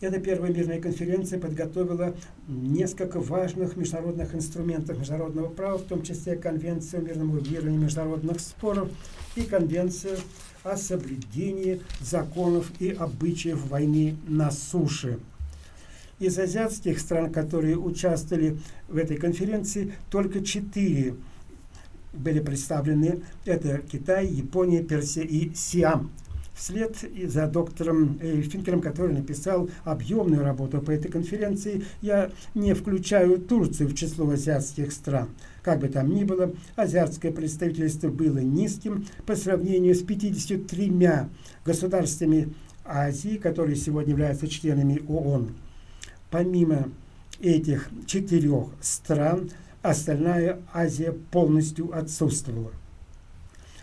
Эта 0.00 0.18
первая 0.18 0.52
мирная 0.52 0.80
конференция 0.80 1.38
подготовила 1.38 2.16
несколько 2.48 3.20
важных 3.20 3.76
международных 3.76 4.34
инструментов 4.34 4.98
международного 4.98 5.48
права, 5.48 5.78
в 5.78 5.84
том 5.84 6.02
числе 6.02 6.34
Конвенцию 6.34 7.02
о 7.02 7.04
мирном 7.04 7.34
урегулировании 7.34 7.78
международных 7.78 8.40
споров 8.40 8.88
и 9.36 9.42
Конвенцию 9.42 10.18
о 10.64 10.76
соблюдении 10.76 11.80
законов 12.00 12.68
и 12.80 12.90
обычаев 12.90 13.64
войны 13.68 14.16
на 14.26 14.50
суше– 14.50 15.20
из 16.18 16.38
азиатских 16.38 16.98
стран, 16.98 17.32
которые 17.32 17.76
участвовали 17.76 18.58
в 18.88 18.96
этой 18.96 19.16
конференции, 19.16 19.92
только 20.10 20.42
четыре 20.42 21.14
были 22.12 22.40
представлены. 22.40 23.20
Это 23.44 23.78
Китай, 23.78 24.26
Япония, 24.26 24.82
Персия 24.82 25.24
и 25.24 25.54
Сиам. 25.54 26.10
Вслед 26.54 26.96
за 27.26 27.46
доктором 27.48 28.18
Финкером, 28.18 28.80
который 28.80 29.14
написал 29.14 29.68
объемную 29.84 30.42
работу 30.42 30.80
по 30.80 30.90
этой 30.90 31.10
конференции, 31.10 31.84
я 32.00 32.30
не 32.54 32.72
включаю 32.72 33.38
Турцию 33.38 33.90
в 33.90 33.94
число 33.94 34.30
азиатских 34.30 34.90
стран. 34.92 35.28
Как 35.62 35.80
бы 35.80 35.88
там 35.88 36.14
ни 36.14 36.24
было, 36.24 36.54
азиатское 36.74 37.30
представительство 37.30 38.08
было 38.08 38.38
низким 38.38 39.04
по 39.26 39.36
сравнению 39.36 39.94
с 39.94 40.02
53 40.02 40.92
государствами 41.62 42.54
Азии, 42.86 43.36
которые 43.36 43.76
сегодня 43.76 44.12
являются 44.12 44.48
членами 44.48 45.02
ООН. 45.08 45.52
Помимо 46.30 46.88
этих 47.40 47.88
четырех 48.06 48.68
стран, 48.80 49.50
остальная 49.82 50.60
Азия 50.72 51.12
полностью 51.12 51.96
отсутствовала. 51.96 52.72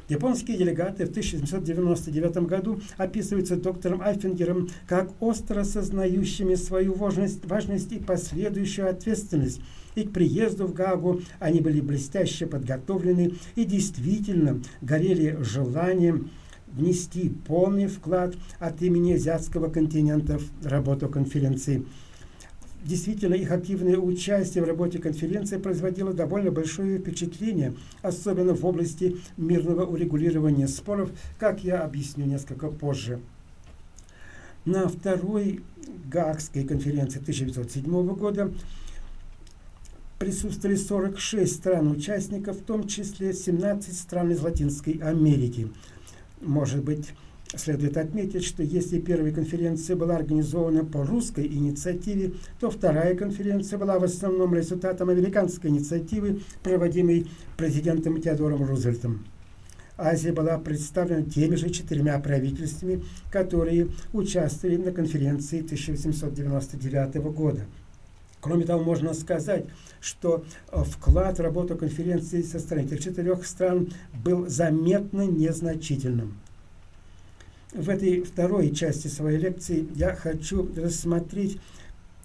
Японские 0.10 0.58
делегаты 0.58 1.06
в 1.06 1.12
1799 1.12 2.38
году 2.46 2.82
описываются 2.98 3.56
доктором 3.56 4.02
Айфингером 4.02 4.70
как 4.86 5.10
остро 5.22 5.64
сознающими 5.64 6.56
свою 6.56 6.94
важность, 6.94 7.46
важность 7.46 7.92
и 7.94 8.00
последующую 8.00 8.90
ответственность. 8.90 9.62
И 9.96 10.04
к 10.04 10.12
приезду 10.12 10.68
в 10.68 10.74
Гагу 10.74 11.22
они 11.40 11.62
были 11.62 11.80
блестяще 11.80 12.48
подготовлены 12.48 13.36
и 13.56 13.64
действительно 13.64 14.62
горели 14.82 15.38
желанием 15.42 16.32
внести 16.68 17.30
полный 17.48 17.88
вклад 17.88 18.36
от 18.60 18.82
имени 18.82 19.14
азиатского 19.14 19.70
континента 19.70 20.38
в 20.38 20.66
работу 20.66 21.08
конференции 21.08 21.86
Действительно, 22.84 23.36
их 23.36 23.50
активное 23.52 23.98
участие 23.98 24.64
в 24.64 24.68
работе 24.68 25.00
конференции 25.00 25.58
производило 25.58 26.14
довольно 26.14 26.52
большое 26.52 27.00
впечатление, 27.00 27.74
особенно 28.02 28.54
в 28.54 28.66
области 28.66 29.16
мирного 29.38 29.86
урегулирования 29.86 30.68
споров, 30.68 31.12
как 31.40 31.64
я 31.64 31.82
объясню 31.82 32.26
несколько 32.26 32.68
позже. 32.68 33.22
На 34.66 34.90
второй 34.90 35.62
Гаагской 36.12 36.66
конференции 36.66 37.22
1907 37.22 38.16
года 38.16 38.52
присутствовали 40.20 40.76
46 40.76 41.56
стран-участников, 41.56 42.58
в 42.58 42.64
том 42.64 42.88
числе 42.88 43.34
17 43.34 43.98
стран 43.98 44.32
из 44.32 44.42
Латинской 44.42 44.94
Америки. 44.96 45.70
Может 46.42 46.84
быть, 46.84 47.14
Следует 47.56 47.98
отметить, 47.98 48.44
что 48.44 48.64
если 48.64 49.00
первая 49.00 49.32
конференция 49.32 49.96
была 49.96 50.16
организована 50.16 50.84
по 50.84 51.06
русской 51.06 51.46
инициативе, 51.46 52.34
то 52.60 52.72
вторая 52.72 53.16
конференция 53.16 53.78
была 53.78 54.00
в 54.00 54.04
основном 54.04 54.56
результатом 54.56 55.10
американской 55.10 55.70
инициативы, 55.70 56.42
проводимой 56.64 57.28
президентом 57.56 58.20
Теодором 58.20 58.66
Рузвельтом. 58.66 59.26
Азия 59.98 60.32
была 60.32 60.58
представлена 60.58 61.22
теми 61.22 61.54
же 61.54 61.70
четырьмя 61.70 62.18
правительствами, 62.20 63.04
которые 63.32 63.90
участвовали 64.14 64.78
на 64.78 64.92
конференции 64.92 65.62
1899 65.62 67.16
года. 67.36 67.66
Кроме 68.42 68.66
того, 68.66 68.84
можно 68.84 69.14
сказать, 69.14 69.66
что 70.02 70.44
вклад 70.72 71.38
в 71.38 71.42
работу 71.42 71.76
конференции 71.76 72.42
со 72.42 72.58
стороны 72.58 72.88
этих 72.88 73.02
четырех 73.02 73.46
стран 73.46 73.94
был 74.26 74.50
заметно 74.50 75.28
незначительным. 75.28 76.40
В 77.74 77.90
этой 77.90 78.22
второй 78.22 78.70
части 78.70 79.08
своей 79.08 79.40
лекции 79.40 79.88
я 79.96 80.14
хочу 80.14 80.70
рассмотреть 80.76 81.60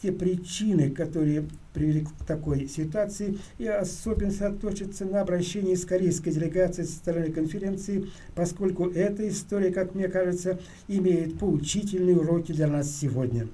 те 0.02 0.12
причины, 0.12 0.90
которые 0.90 1.48
привели 1.72 2.02
к 2.04 2.26
такой 2.26 2.68
ситуации, 2.68 3.38
и 3.56 3.66
особенно 3.66 4.30
сосредоточиться 4.30 5.06
на 5.06 5.22
обращении 5.22 5.74
с 5.74 5.86
корейской 5.86 6.32
делегацией 6.32 6.86
со 6.86 6.96
стороны 6.96 7.32
конференции, 7.32 8.08
поскольку 8.34 8.90
эта 8.90 9.26
история, 9.26 9.70
как 9.70 9.94
мне 9.94 10.08
кажется, 10.08 10.60
имеет 10.86 11.38
поучительные 11.38 12.18
уроки 12.18 12.52
для 12.52 12.66
нас 12.66 12.94
сегодня. 12.94 13.48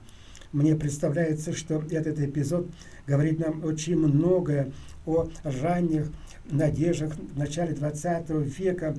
мне 0.52 0.74
представляется, 0.74 1.52
что 1.52 1.82
этот 1.90 2.18
эпизод 2.18 2.68
говорит 3.06 3.38
нам 3.38 3.64
очень 3.64 3.96
многое 3.96 4.72
о 5.06 5.28
ранних 5.44 6.10
надеждах 6.50 7.14
в 7.14 7.38
начале 7.38 7.72
20 7.72 8.30
века 8.30 8.96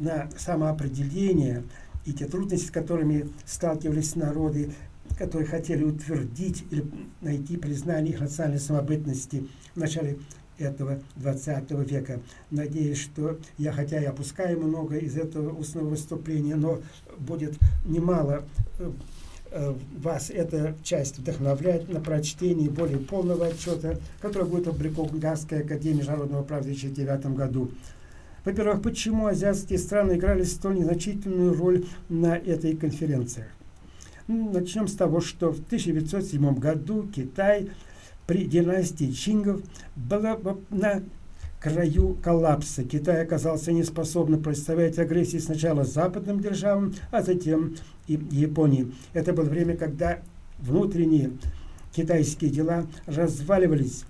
на 0.00 0.28
самоопределение 0.36 1.64
и 2.04 2.12
те 2.12 2.26
трудности, 2.26 2.66
с 2.66 2.70
которыми 2.70 3.28
сталкивались 3.46 4.16
народы, 4.16 4.72
которые 5.18 5.46
хотели 5.46 5.84
утвердить 5.84 6.64
или 6.70 6.84
найти 7.20 7.56
признание 7.56 8.14
их 8.14 8.20
национальной 8.20 8.60
самобытности 8.60 9.46
в 9.74 9.78
начале 9.78 10.18
этого 10.58 11.00
20 11.16 11.70
века. 11.90 12.20
Надеюсь, 12.50 12.98
что 12.98 13.38
я, 13.58 13.72
хотя 13.72 14.00
и 14.00 14.04
опускаю 14.04 14.60
много 14.60 14.96
из 14.96 15.16
этого 15.16 15.52
устного 15.52 15.88
выступления, 15.88 16.56
но 16.56 16.80
будет 17.18 17.54
немало 17.84 18.44
э, 18.78 18.92
э, 19.50 19.74
вас 19.98 20.30
эта 20.30 20.76
часть 20.82 21.18
вдохновлять 21.18 21.88
на 21.88 22.00
прочтение 22.00 22.70
более 22.70 22.98
полного 22.98 23.46
отчета, 23.46 23.98
который 24.20 24.48
будет 24.48 24.68
опубликован 24.68 25.18
Газской 25.18 25.60
академии 25.60 25.98
международного 25.98 26.42
права 26.42 26.62
в 26.62 26.66
2009 26.66 27.26
году. 27.36 27.70
Во-первых, 28.44 28.82
почему 28.82 29.26
азиатские 29.26 29.78
страны 29.78 30.14
играли 30.14 30.42
столь 30.42 30.80
незначительную 30.80 31.54
роль 31.54 31.86
на 32.08 32.36
этой 32.36 32.76
конференции? 32.76 33.46
Ну, 34.26 34.52
начнем 34.52 34.86
с 34.88 34.94
того, 34.94 35.20
что 35.20 35.50
в 35.50 35.60
1907 35.60 36.54
году 36.56 37.08
Китай 37.14 37.70
при 38.26 38.44
династии 38.44 39.10
Чингов 39.10 39.62
была 39.96 40.38
на 40.70 41.02
краю 41.60 42.18
коллапса. 42.22 42.84
Китай 42.84 43.22
оказался 43.22 43.72
неспособным 43.72 44.42
представлять 44.42 44.98
агрессии 44.98 45.38
сначала 45.38 45.84
западным 45.84 46.40
державам, 46.40 46.94
а 47.10 47.22
затем 47.22 47.76
и 48.06 48.20
Японии. 48.30 48.92
Это 49.14 49.32
было 49.32 49.44
время, 49.44 49.76
когда 49.76 50.20
внутренние 50.58 51.32
китайские 51.94 52.50
дела 52.50 52.86
разваливались, 53.06 54.04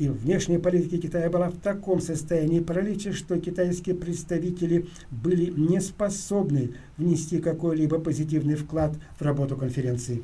и 0.00 0.08
внешняя 0.08 0.58
политика 0.58 0.96
Китая 0.96 1.28
была 1.28 1.50
в 1.50 1.58
таком 1.58 2.00
состоянии 2.00 2.60
паралича, 2.60 3.12
что 3.12 3.38
китайские 3.38 3.94
представители 3.94 4.86
были 5.10 5.50
не 5.50 5.78
способны 5.82 6.70
внести 6.96 7.38
какой-либо 7.38 7.98
позитивный 7.98 8.54
вклад 8.54 8.96
в 9.18 9.22
работу 9.22 9.58
конференции. 9.58 10.22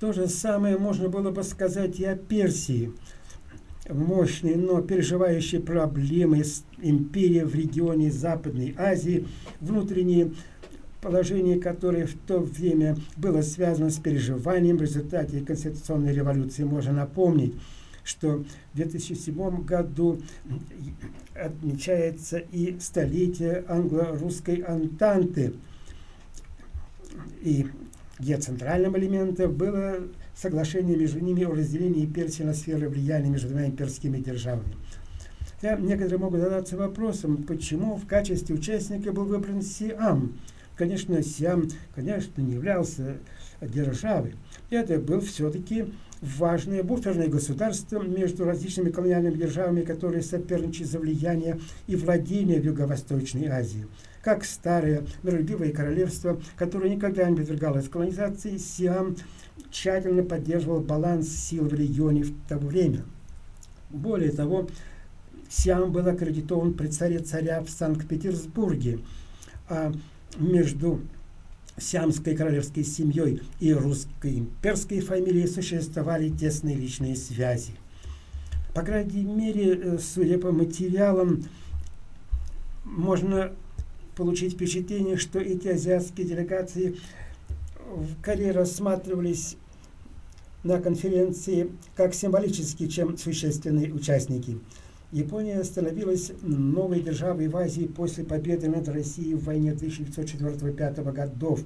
То 0.00 0.12
же 0.12 0.26
самое 0.26 0.76
можно 0.76 1.08
было 1.08 1.30
бы 1.30 1.44
сказать 1.44 2.00
и 2.00 2.04
о 2.04 2.16
Персии. 2.16 2.92
Мощной, 3.88 4.56
но 4.56 4.82
переживающей 4.82 5.60
проблемы 5.60 6.42
с 6.42 6.64
империей 6.82 7.44
в 7.44 7.54
регионе 7.54 8.10
Западной 8.10 8.74
Азии, 8.76 9.28
внутренние 9.60 10.32
положение, 11.00 11.60
которое 11.60 12.06
в 12.06 12.14
то 12.26 12.40
время 12.40 12.96
было 13.16 13.42
связано 13.42 13.88
с 13.90 13.98
переживанием 13.98 14.78
в 14.78 14.82
результате 14.82 15.40
конституционной 15.42 16.12
революции. 16.12 16.64
Можно 16.64 16.92
напомнить, 16.92 17.54
что 18.10 18.44
в 18.72 18.76
2007 18.76 19.64
году 19.64 20.20
отмечается 21.34 22.38
и 22.38 22.76
столетие 22.80 23.64
англо-русской 23.68 24.56
антанты. 24.56 25.54
И 27.40 27.68
где 28.18 28.36
центральным 28.36 28.98
элементом 28.98 29.54
было 29.54 30.00
соглашение 30.34 30.96
между 30.96 31.20
ними 31.20 31.44
о 31.44 31.54
разделении 31.54 32.04
Персии 32.04 32.42
на 32.42 32.52
сферы 32.52 32.88
влияния 32.88 33.30
между 33.30 33.48
двумя 33.48 33.66
имперскими 33.66 34.18
державами. 34.18 34.74
Я, 35.62 35.76
некоторые 35.76 36.18
могут 36.18 36.40
задаться 36.40 36.76
вопросом, 36.76 37.44
почему 37.44 37.96
в 37.96 38.06
качестве 38.06 38.56
участника 38.56 39.12
был 39.12 39.24
выбран 39.24 39.62
Сиам. 39.62 40.38
Конечно, 40.74 41.22
Сиам, 41.22 41.68
конечно, 41.94 42.40
не 42.40 42.54
являлся 42.54 43.18
державой. 43.60 44.34
Это 44.70 44.98
был 44.98 45.20
все-таки 45.20 45.92
важное 46.20 46.82
буферное 46.82 47.28
государство 47.28 48.02
между 48.02 48.44
различными 48.44 48.90
колониальными 48.90 49.36
державами, 49.36 49.82
которые 49.82 50.22
соперничают 50.22 50.90
за 50.90 50.98
влияние 50.98 51.58
и 51.86 51.96
владение 51.96 52.60
в 52.60 52.64
Юго-Восточной 52.64 53.46
Азии. 53.46 53.86
Как 54.22 54.44
старое 54.44 55.04
миролюбивое 55.22 55.72
королевство, 55.72 56.40
которое 56.56 56.90
никогда 56.90 57.28
не 57.28 57.36
подвергалось 57.36 57.88
колонизации, 57.88 58.58
Сиам 58.58 59.16
тщательно 59.70 60.22
поддерживал 60.22 60.80
баланс 60.80 61.28
сил 61.28 61.64
в 61.64 61.74
регионе 61.74 62.24
в 62.24 62.34
то 62.48 62.58
время. 62.58 63.04
Более 63.88 64.30
того, 64.30 64.68
Сиам 65.48 65.90
был 65.90 66.06
аккредитован 66.06 66.74
при 66.74 66.88
царе 66.88 67.20
царя 67.20 67.62
в 67.62 67.70
Санкт-Петербурге, 67.70 69.00
а 69.68 69.92
между 70.38 71.00
сиамской 71.80 72.36
королевской 72.36 72.84
семьей 72.84 73.42
и 73.58 73.72
русской 73.72 74.38
имперской 74.38 75.00
фамилией 75.00 75.46
существовали 75.46 76.28
тесные 76.28 76.76
личные 76.76 77.16
связи. 77.16 77.72
По 78.74 78.82
крайней 78.82 79.24
мере, 79.24 79.74
э, 79.74 79.98
судя 79.98 80.38
по 80.38 80.52
материалам, 80.52 81.44
можно 82.84 83.52
получить 84.16 84.54
впечатление, 84.54 85.16
что 85.16 85.38
эти 85.38 85.68
азиатские 85.68 86.26
делегации 86.26 86.96
в 87.94 88.20
Корее 88.22 88.52
рассматривались 88.52 89.56
на 90.62 90.80
конференции 90.80 91.70
как 91.96 92.14
символические, 92.14 92.88
чем 92.88 93.16
существенные 93.16 93.92
участники. 93.92 94.58
Япония 95.12 95.64
становилась 95.64 96.30
новой 96.40 97.00
державой 97.00 97.48
в 97.48 97.56
Азии 97.56 97.86
после 97.86 98.22
победы 98.22 98.68
над 98.68 98.88
Россией 98.88 99.34
в 99.34 99.44
войне 99.44 99.72
1904-1905 99.72 101.12
годов. 101.12 101.60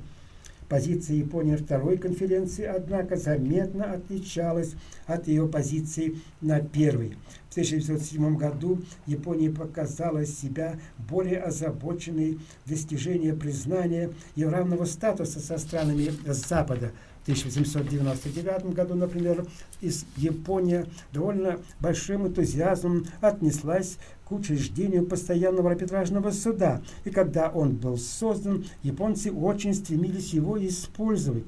Позиция 0.66 1.16
Японии 1.16 1.56
второй 1.56 1.98
конференции, 1.98 2.64
однако, 2.64 3.16
заметно 3.16 3.92
отличалась 3.92 4.72
от 5.06 5.28
ее 5.28 5.46
позиции 5.46 6.16
на 6.40 6.60
первой. 6.60 7.18
В 7.50 7.52
1907 7.52 8.36
году 8.36 8.80
Япония 9.06 9.50
показала 9.50 10.24
себя 10.24 10.80
более 10.96 11.40
озабоченной 11.40 12.40
достижением 12.64 13.38
признания 13.38 14.10
и 14.36 14.44
равного 14.46 14.86
статуса 14.86 15.38
со 15.38 15.58
странами 15.58 16.12
Запада– 16.24 16.92
1899 17.24 18.74
году, 18.74 18.94
например, 18.94 19.46
из 19.80 20.04
Япония 20.18 20.86
довольно 21.10 21.58
большим 21.80 22.26
энтузиазмом 22.26 23.06
отнеслась 23.22 23.96
к 24.26 24.32
учреждению 24.32 25.06
постоянного 25.06 25.70
арбитражного 25.70 26.32
суда. 26.32 26.82
И 27.04 27.10
когда 27.10 27.48
он 27.48 27.76
был 27.76 27.96
создан, 27.96 28.66
японцы 28.82 29.32
очень 29.32 29.72
стремились 29.72 30.34
его 30.34 30.62
использовать, 30.66 31.46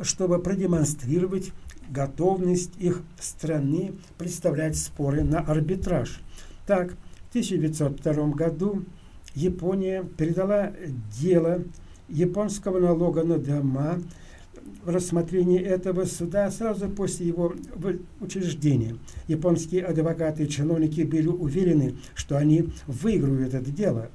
чтобы 0.00 0.38
продемонстрировать 0.38 1.52
готовность 1.90 2.72
их 2.78 3.02
страны 3.20 3.94
представлять 4.16 4.78
споры 4.78 5.24
на 5.24 5.40
арбитраж. 5.40 6.20
Так, 6.66 6.92
в 6.92 7.28
1902 7.30 8.28
году 8.28 8.84
Япония 9.34 10.04
передала 10.04 10.72
дело 11.20 11.64
японского 12.08 12.78
налога 12.78 13.22
на 13.22 13.38
дома, 13.38 14.00
рассмотрение 14.84 15.62
этого 15.62 16.04
суда 16.04 16.50
сразу 16.50 16.88
после 16.88 17.26
его 17.26 17.54
учреждения. 18.20 18.96
Японские 19.26 19.84
адвокаты 19.84 20.44
и 20.44 20.48
чиновники 20.48 21.02
были 21.02 21.28
уверены, 21.28 21.96
что 22.14 22.36
они 22.36 22.68
выиграют 22.86 23.54
это 23.54 23.70
дело. 23.70 24.10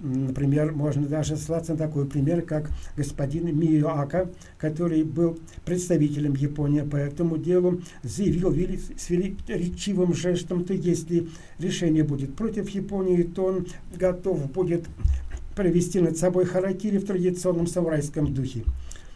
Например, 0.00 0.72
можно 0.72 1.08
даже 1.08 1.36
ссылаться 1.36 1.72
на 1.72 1.78
такой 1.78 2.06
пример, 2.06 2.42
как 2.42 2.70
господин 2.96 3.58
Миоака, 3.58 4.30
который 4.56 5.02
был 5.02 5.40
представителем 5.64 6.34
Японии 6.34 6.82
по 6.82 6.94
этому 6.94 7.36
делу, 7.36 7.80
заявил 8.04 8.54
с 8.96 9.10
величивым 9.10 10.14
жестом, 10.14 10.64
что 10.64 10.74
если 10.74 11.28
решение 11.58 12.04
будет 12.04 12.36
против 12.36 12.68
Японии, 12.70 13.24
то 13.24 13.46
он 13.46 13.66
готов 13.96 14.52
будет 14.52 14.84
провести 15.58 15.98
над 15.98 16.16
собой 16.16 16.44
харакири 16.44 16.98
в 16.98 17.04
традиционном 17.04 17.66
самурайском 17.66 18.32
духе. 18.32 18.62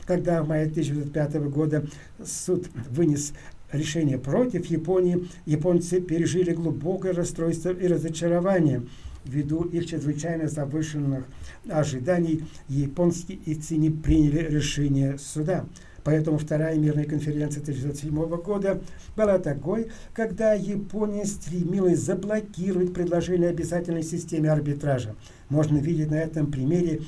Когда 0.06 0.42
в 0.42 0.48
мае 0.48 0.66
1905 0.66 1.34
года 1.48 1.86
суд 2.24 2.66
вынес 2.90 3.32
решение 3.70 4.18
против 4.18 4.66
Японии, 4.66 5.28
японцы 5.46 6.00
пережили 6.00 6.52
глубокое 6.52 7.12
расстройство 7.12 7.70
и 7.70 7.86
разочарование 7.86 8.82
ввиду 9.24 9.62
их 9.62 9.86
чрезвычайно 9.86 10.48
завышенных 10.48 11.26
ожиданий. 11.70 12.42
Японские 12.68 13.38
ИЦИ 13.46 13.74
не 13.74 13.90
приняли 13.90 14.44
решение 14.50 15.18
суда. 15.18 15.64
Поэтому 16.04 16.38
Вторая 16.38 16.76
мирная 16.76 17.04
конференция 17.04 17.62
1907 17.62 18.26
года 18.42 18.80
была 19.16 19.38
такой, 19.38 19.88
когда 20.14 20.52
Япония 20.54 21.24
стремилась 21.24 22.00
заблокировать 22.00 22.92
предложение 22.92 23.50
обязательной 23.50 24.02
системе 24.02 24.50
арбитража. 24.50 25.14
Можно 25.48 25.78
видеть 25.78 26.10
на 26.10 26.16
этом 26.16 26.50
примере 26.50 27.02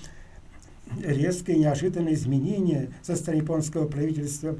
резкое 1.02 1.56
неожиданное 1.56 2.14
изменение 2.14 2.90
со 3.02 3.16
стороны 3.16 3.40
японского 3.40 3.86
правительства 3.86 4.56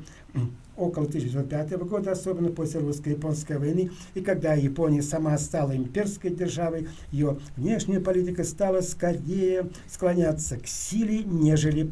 около 0.76 1.06
1905 1.06 1.70
года, 1.84 2.12
особенно 2.12 2.48
после 2.48 2.80
русско-японской 2.80 3.58
войны, 3.58 3.90
и 4.14 4.20
когда 4.20 4.54
Япония 4.54 5.02
сама 5.02 5.38
стала 5.38 5.76
имперской 5.76 6.30
державой, 6.30 6.88
ее 7.12 7.38
внешняя 7.56 8.00
политика 8.00 8.42
стала 8.42 8.80
скорее 8.80 9.68
склоняться 9.88 10.56
к 10.56 10.66
силе, 10.66 11.22
нежели 11.22 11.90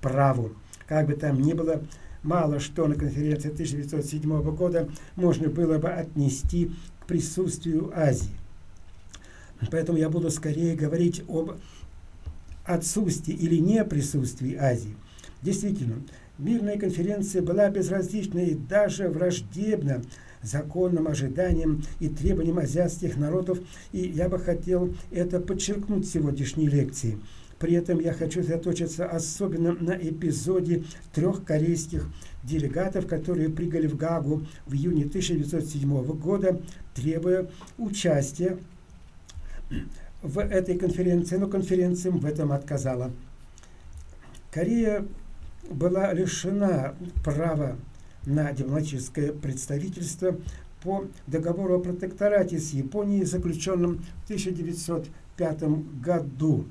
праву. 0.00 0.52
Как 0.92 1.06
бы 1.06 1.14
там 1.14 1.40
ни 1.40 1.54
было, 1.54 1.82
мало 2.22 2.60
что 2.60 2.86
на 2.86 2.96
конференции 2.96 3.48
1907 3.48 4.42
года 4.54 4.90
можно 5.16 5.48
было 5.48 5.78
бы 5.78 5.88
отнести 5.88 6.70
к 7.00 7.06
присутствию 7.06 7.90
Азии. 7.94 8.36
Поэтому 9.70 9.96
я 9.96 10.10
буду 10.10 10.30
скорее 10.30 10.76
говорить 10.76 11.24
об 11.28 11.52
отсутствии 12.66 13.32
или 13.32 13.56
не 13.56 13.82
присутствии 13.86 14.54
Азии. 14.54 14.94
Действительно, 15.40 15.94
мирная 16.36 16.76
конференция 16.78 17.40
была 17.40 17.70
безразлична 17.70 18.40
и 18.40 18.54
даже 18.54 19.08
враждебна 19.08 20.02
законным 20.42 21.08
ожиданиям 21.08 21.82
и 22.00 22.10
требованиям 22.10 22.58
азиатских 22.58 23.16
народов, 23.16 23.60
и 23.92 24.00
я 24.00 24.28
бы 24.28 24.38
хотел 24.38 24.94
это 25.10 25.40
подчеркнуть 25.40 26.04
в 26.04 26.12
сегодняшней 26.12 26.68
лекции. 26.68 27.18
При 27.62 27.74
этом 27.74 28.00
я 28.00 28.12
хочу 28.12 28.42
заточиться 28.42 29.06
особенно 29.06 29.72
на 29.72 29.92
эпизоде 29.92 30.82
трех 31.14 31.44
корейских 31.44 32.08
делегатов, 32.42 33.06
которые 33.06 33.50
прыгали 33.50 33.86
в 33.86 33.96
Гагу 33.96 34.44
в 34.66 34.74
июне 34.74 35.04
1907 35.04 36.04
года, 36.18 36.60
требуя 36.92 37.48
участия 37.78 38.58
в 40.22 40.40
этой 40.40 40.76
конференции, 40.76 41.36
но 41.36 41.46
конференция 41.46 42.10
в 42.10 42.26
этом 42.26 42.50
отказала. 42.50 43.12
Корея 44.50 45.06
была 45.70 46.12
лишена 46.12 46.96
права 47.24 47.76
на 48.26 48.50
дипломатическое 48.52 49.32
представительство 49.32 50.36
по 50.82 51.04
договору 51.28 51.76
о 51.76 51.80
протекторате 51.80 52.58
с 52.58 52.72
Японией, 52.72 53.24
заключенном 53.24 53.98
в 54.22 54.24
1905 54.24 55.62
году. 56.02 56.66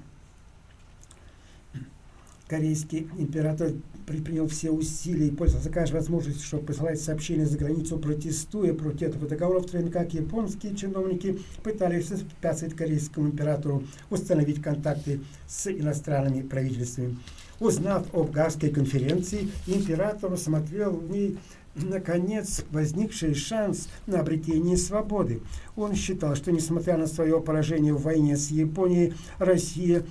Корейский 2.52 3.08
император 3.18 3.72
предпринял 4.06 4.46
все 4.46 4.72
усилия 4.72 5.28
и 5.28 5.32
пользовался 5.32 5.70
каждой 5.70 5.94
возможностью, 5.94 6.46
чтобы 6.46 6.66
посылать 6.66 7.00
сообщения 7.00 7.46
за 7.46 7.58
границу, 7.58 7.98
протестуя 7.98 8.74
против 8.74 9.04
этого 9.04 9.26
договора, 9.26 9.62
в 9.62 9.68
то 9.68 9.78
время 9.78 9.90
как 9.90 10.14
японские 10.14 10.76
чиновники 10.76 11.40
пытались 11.64 12.08
препятствовать 12.08 12.76
корейскому 12.76 13.28
императору 13.28 13.86
установить 14.10 14.62
контакты 14.62 15.22
с 15.48 15.68
иностранными 15.68 16.42
правительствами. 16.42 17.18
Узнав 17.62 18.14
об 18.14 18.32
Гаагской 18.32 18.70
конференции, 18.70 19.48
император 19.66 20.34
усмотрел 20.34 20.92
в 20.92 21.10
ней 21.10 21.38
наконец 21.76 22.66
возникший 22.72 23.34
шанс 23.34 23.88
на 24.08 24.20
обретение 24.20 24.76
свободы. 24.76 25.42
Он 25.78 25.96
считал, 25.96 26.36
что 26.36 26.52
несмотря 26.52 26.98
на 26.98 27.08
свое 27.08 27.40
поражение 27.40 27.94
в 27.94 28.02
войне 28.02 28.36
с 28.36 28.52
Японией, 28.52 29.14
Россия 29.40 30.04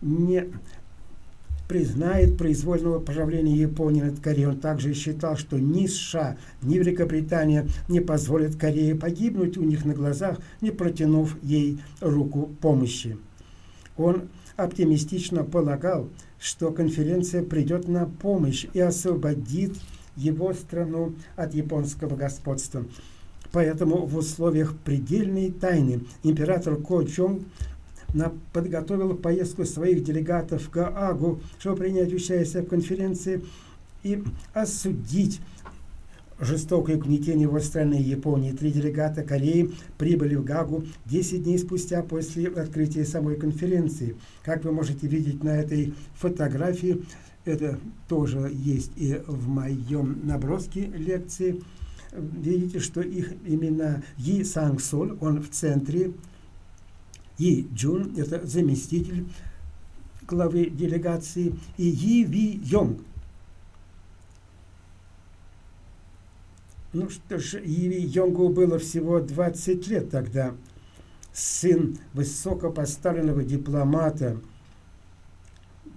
не 0.00 0.48
признает 1.68 2.38
произвольного 2.38 2.98
правления 2.98 3.54
Японии 3.54 4.00
над 4.00 4.20
Кореей. 4.20 4.48
Он 4.48 4.58
также 4.58 4.94
считал, 4.94 5.36
что 5.36 5.58
ни 5.58 5.86
США, 5.86 6.38
ни 6.62 6.78
Великобритания 6.78 7.66
не 7.88 8.00
позволят 8.00 8.56
Корее 8.56 8.94
погибнуть 8.94 9.58
у 9.58 9.62
них 9.62 9.84
на 9.84 9.92
глазах, 9.92 10.38
не 10.62 10.70
протянув 10.70 11.36
ей 11.42 11.78
руку 12.00 12.50
помощи. 12.60 13.18
Он 13.98 14.28
оптимистично 14.56 15.44
полагал, 15.44 16.08
что 16.40 16.72
конференция 16.72 17.42
придет 17.42 17.86
на 17.86 18.06
помощь 18.06 18.66
и 18.72 18.80
освободит 18.80 19.74
его 20.16 20.54
страну 20.54 21.14
от 21.36 21.54
японского 21.54 22.16
господства. 22.16 22.84
Поэтому 23.52 24.04
в 24.06 24.16
условиях 24.16 24.76
предельной 24.76 25.50
тайны 25.50 26.00
император 26.22 26.76
Ко 26.76 27.04
Чонг 27.04 27.42
подготовил 28.52 29.14
поездку 29.14 29.64
своих 29.64 30.02
делегатов 30.02 30.62
в 30.62 30.70
Гаагу, 30.70 31.40
чтобы 31.58 31.78
принять 31.78 32.12
участие 32.12 32.62
в 32.62 32.68
конференции 32.68 33.44
и 34.02 34.22
осудить 34.54 35.40
жестокое 36.40 36.96
угнетение 36.96 37.42
его 37.42 37.60
страны 37.60 37.94
Японии. 37.94 38.52
Три 38.52 38.70
делегата 38.70 39.22
Кореи 39.22 39.70
прибыли 39.98 40.36
в 40.36 40.44
Гагу 40.44 40.84
10 41.06 41.42
дней 41.42 41.58
спустя 41.58 42.02
после 42.02 42.48
открытия 42.48 43.04
самой 43.04 43.36
конференции. 43.36 44.16
Как 44.44 44.64
вы 44.64 44.72
можете 44.72 45.06
видеть 45.06 45.42
на 45.42 45.60
этой 45.60 45.94
фотографии, 46.14 47.02
это 47.44 47.78
тоже 48.08 48.50
есть 48.52 48.92
и 48.96 49.20
в 49.26 49.48
моем 49.48 50.20
наброске 50.24 50.86
лекции. 50.86 51.60
Видите, 52.12 52.78
что 52.78 53.00
их 53.00 53.32
имена 53.44 54.02
Yi 54.16 54.40
Sang 54.40 54.76
Sol, 54.76 55.18
он 55.20 55.42
в 55.42 55.50
центре, 55.50 56.12
Yi 57.38 57.68
Джун, 57.72 58.14
это 58.16 58.46
заместитель 58.46 59.26
главы 60.26 60.70
делегации, 60.70 61.54
и 61.76 61.90
Yi 61.90 62.24
Ви 62.24 62.60
Йонг, 62.64 63.00
Ну 66.94 67.10
что 67.10 67.38
ж, 67.38 67.60
Иви 67.62 68.00
Йонгу 68.00 68.48
было 68.48 68.78
всего 68.78 69.20
20 69.20 69.86
лет 69.88 70.10
тогда. 70.10 70.54
Сын 71.34 71.98
высокопоставленного 72.14 73.44
дипломата, 73.44 74.40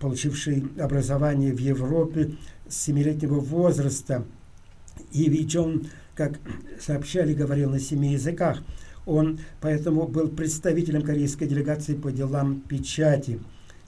получивший 0.02 0.66
образование 0.78 1.54
в 1.54 1.60
Европе 1.60 2.36
с 2.68 2.76
семилетнего 2.76 3.40
возраста. 3.40 4.26
Иви 5.14 5.46
Джон, 5.46 5.88
как 6.14 6.40
сообщали, 6.80 7.34
говорил 7.34 7.70
на 7.70 7.80
семи 7.80 8.12
языках. 8.12 8.62
Он 9.06 9.40
поэтому 9.60 10.08
был 10.08 10.28
представителем 10.28 11.02
корейской 11.02 11.48
делегации 11.48 11.96
по 11.96 12.12
делам 12.12 12.62
печати. 12.62 13.40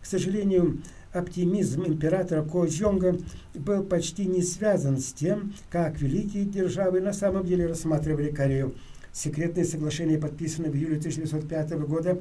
К 0.02 0.06
сожалению, 0.06 0.82
оптимизм 1.12 1.84
императора 1.86 2.44
Кожонга 2.44 3.18
был 3.54 3.84
почти 3.84 4.26
не 4.26 4.42
связан 4.42 5.00
с 5.00 5.14
тем, 5.14 5.54
как 5.70 6.02
великие 6.02 6.46
державы 6.46 7.00
на 7.00 7.14
самом 7.14 7.46
деле 7.46 7.68
рассматривали 7.68 8.32
Корею. 8.32 8.76
Секретное 9.12 9.64
соглашение, 9.64 10.18
подписанное 10.18 10.72
в 10.72 10.76
июле 10.76 10.98
1905 10.98 11.72
года 11.88 12.20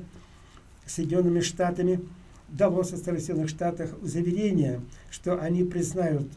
Соединенными 0.84 1.40
Штатами, 1.40 2.00
дало 2.48 2.82
Соединенных 2.82 3.48
Штатах 3.48 3.90
заверение, 4.02 4.80
что 5.10 5.40
они 5.40 5.64
признают 5.64 6.28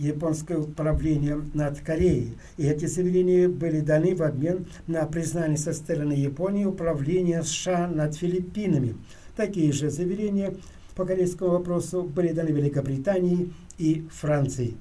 японское 0.00 0.58
управление 0.58 1.42
над 1.54 1.80
Кореей. 1.80 2.36
И 2.56 2.66
эти 2.66 2.86
заверения 2.86 3.48
были 3.48 3.80
даны 3.80 4.14
в 4.14 4.22
обмен 4.22 4.66
на 4.86 5.04
признание 5.06 5.58
со 5.58 5.72
стороны 5.72 6.14
Японии 6.14 6.64
управления 6.64 7.42
США 7.42 7.86
над 7.86 8.16
Филиппинами. 8.16 8.96
Такие 9.36 9.72
же 9.72 9.90
заверения 9.90 10.54
по 10.96 11.04
корейскому 11.04 11.50
вопросу 11.50 12.02
были 12.02 12.32
даны 12.32 12.48
Великобритании 12.48 13.52
и 13.78 14.06
Франции. 14.10 14.74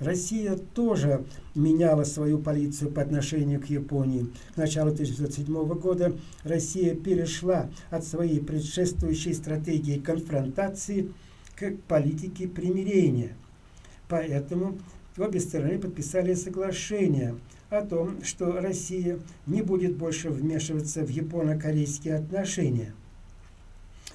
Россия 0.00 0.56
тоже 0.74 1.24
меняла 1.56 2.04
свою 2.04 2.38
полицию 2.38 2.92
по 2.92 3.02
отношению 3.02 3.60
к 3.60 3.66
Японии. 3.66 4.28
К 4.54 4.58
началу 4.58 4.90
1907 4.90 5.64
года 5.74 6.12
Россия 6.44 6.94
перешла 6.94 7.68
от 7.90 8.04
своей 8.04 8.40
предшествующей 8.40 9.34
стратегии 9.34 9.98
конфронтации 9.98 11.12
к 11.58 11.74
политике 11.88 12.48
примирения. 12.48 13.36
Поэтому 14.08 14.78
обе 15.18 15.40
стороны 15.40 15.78
подписали 15.78 16.34
соглашение 16.34 17.34
о 17.70 17.82
том, 17.82 18.22
что 18.22 18.60
Россия 18.60 19.18
не 19.46 19.62
будет 19.62 19.96
больше 19.96 20.30
вмешиваться 20.30 21.02
в 21.02 21.08
японо-корейские 21.08 22.16
отношения– 22.16 22.94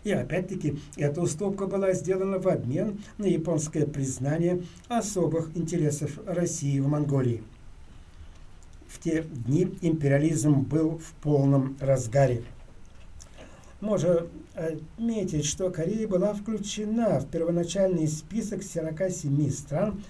и 0.04 0.12
опять-таки 0.12 0.80
эта 0.98 1.22
уступка 1.22 1.66
была 1.66 1.94
сделана 1.94 2.38
в 2.38 2.48
обмен 2.48 3.02
на 3.18 3.26
японское 3.26 3.86
признание 3.86 4.62
особых 4.90 5.56
интересов 5.56 6.20
России 6.26 6.80
в 6.80 6.88
Монголии. 6.88 7.44
В 8.88 9.00
те 9.00 9.24
дни 9.24 9.76
империализм 9.82 10.62
был 10.62 10.98
в 10.98 11.14
полном 11.22 11.78
разгаре. 11.80 12.44
Можно 13.84 14.28
отметить, 14.56 15.44
что 15.44 15.70
Корея 15.70 16.08
была 16.08 16.34
включена 16.34 17.20
в 17.20 17.28
первоначальный 17.28 18.08
список 18.08 18.64
47 18.64 19.50
стран, 19.50 20.02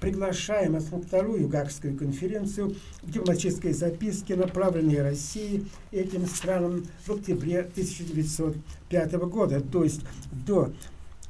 приглашаемых 0.00 0.90
на 0.90 1.02
вторую 1.02 1.46
Гагскую 1.46 1.98
конференцию 1.98 2.74
в 3.02 3.12
дипломатической 3.12 3.74
записке, 3.74 4.36
направленной 4.36 5.02
России 5.02 5.66
этим 5.92 6.24
странам 6.24 6.86
в 7.04 7.10
октябре 7.12 7.60
1905 7.60 9.12
года, 9.28 9.60
то 9.60 9.84
есть 9.84 10.00
до 10.32 10.72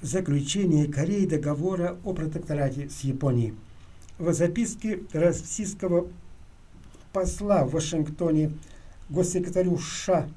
заключения 0.00 0.86
Кореи 0.86 1.26
договора 1.26 1.98
о 2.04 2.12
протекторате 2.12 2.88
с 2.88 3.00
Японией. 3.00 3.54
В 4.16 4.32
записке 4.32 5.00
российского 5.12 6.06
посла 7.12 7.64
в 7.64 7.72
Вашингтоне 7.72 8.52
госсекретарю 9.08 9.76
США 9.76 10.28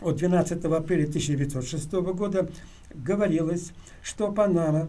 от 0.00 0.16
12 0.16 0.64
апреля 0.64 1.04
1906 1.04 1.92
года 1.92 2.48
говорилось, 2.94 3.72
что 4.02 4.32
Панама 4.32 4.88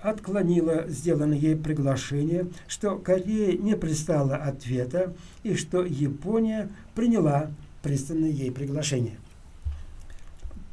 отклонила 0.00 0.84
сделанное 0.88 1.38
ей 1.38 1.56
приглашение, 1.56 2.48
что 2.68 2.96
Корея 2.98 3.56
не 3.56 3.74
пристала 3.74 4.36
ответа 4.36 5.14
и 5.42 5.54
что 5.54 5.82
Япония 5.82 6.68
приняла 6.94 7.50
присланное 7.82 8.30
ей 8.30 8.50
приглашение. 8.50 9.16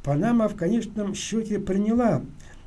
Панама 0.02 0.48
в 0.48 0.56
конечном 0.56 1.14
счете 1.14 1.58
приняла 1.58 2.22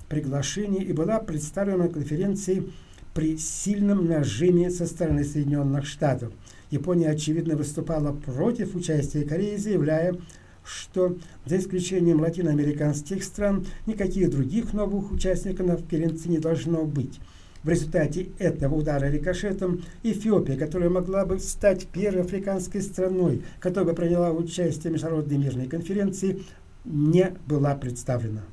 приглашение 0.09 0.83
и 0.83 0.93
была 0.93 1.19
представлена 1.19 1.85
на 1.85 1.89
конференции 1.89 2.71
при 3.13 3.37
сильном 3.37 4.07
нажиме 4.07 4.69
со 4.69 4.85
стороны 4.85 5.23
Соединенных 5.23 5.85
Штатов. 5.85 6.33
Япония, 6.75 7.09
очевидно, 7.09 7.55
выступала 7.55 8.13
против 8.13 8.75
участия 8.75 9.23
Кореи, 9.23 9.57
заявляя, 9.57 10.15
что 10.63 11.17
за 11.45 11.57
исключением 11.57 12.21
латиноамериканских 12.21 13.23
стран 13.23 13.65
никаких 13.85 14.29
других 14.29 14.73
новых 14.73 15.11
участников 15.11 15.67
на 15.67 15.77
конференции 15.77 16.29
не 16.29 16.39
должно 16.39 16.85
быть. 16.85 17.19
В 17.63 17.69
результате 17.69 18.27
этого 18.37 18.75
удара 18.75 19.09
рикошетом 19.09 19.83
Эфиопия, 20.03 20.55
которая 20.55 20.89
могла 20.89 21.25
бы 21.25 21.39
стать 21.39 21.87
первой 21.87 22.21
африканской 22.21 22.81
страной, 22.81 23.41
которая 23.59 23.91
бы 23.91 23.95
приняла 23.95 24.31
участие 24.31 24.91
в 24.91 24.93
Международной 24.93 25.37
мирной 25.37 25.67
конференции, 25.67 26.43
не 26.83 27.33
была 27.47 27.73
представлена. 27.75 28.43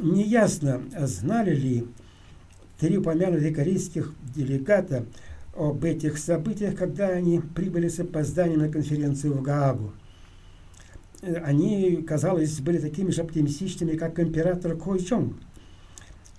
Неясно, 0.00 0.82
знали 1.00 1.52
ли 1.52 1.86
три 2.78 2.96
упомянутых 2.96 3.56
корейских 3.56 4.14
делегата 4.34 5.04
об 5.54 5.84
этих 5.84 6.18
событиях, 6.18 6.76
когда 6.76 7.08
они 7.08 7.40
прибыли 7.40 7.88
с 7.88 8.00
опозданием 8.00 8.60
на 8.60 8.68
конференцию 8.68 9.34
в 9.34 9.42
Гаагу. 9.42 9.92
Они, 11.22 11.96
казалось, 11.96 12.60
были 12.60 12.78
такими 12.78 13.10
же 13.10 13.22
оптимистичными, 13.22 13.96
как 13.96 14.18
император 14.20 14.76
Кой 14.76 15.00
Чонг– 15.00 15.36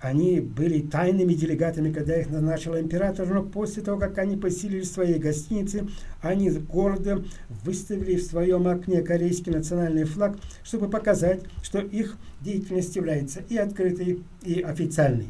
они 0.02 0.40
были 0.40 0.82
тайными 0.82 1.36
делегатами, 1.36 1.94
когда 1.94 2.20
их 2.20 2.32
назначил 2.32 2.76
император, 2.76 3.28
но 3.28 3.44
после 3.44 3.84
того, 3.84 4.00
как 4.00 4.18
они 4.18 4.36
поселились 4.36 4.90
в 4.90 4.94
своей 4.94 5.20
гостинице, 5.20 5.88
они 6.22 6.50
гордо 6.50 7.24
выставили 7.64 8.16
в 8.16 8.24
своем 8.24 8.68
окне 8.68 9.04
корейский 9.04 9.52
национальный 9.52 10.06
флаг, 10.06 10.38
чтобы 10.64 10.90
показать, 10.90 11.42
что 11.62 11.78
их 11.80 12.18
деятельность 12.42 12.96
является 12.96 13.42
и 13.48 13.58
открытой, 13.58 14.24
и 14.42 14.62
официальной. 14.62 15.28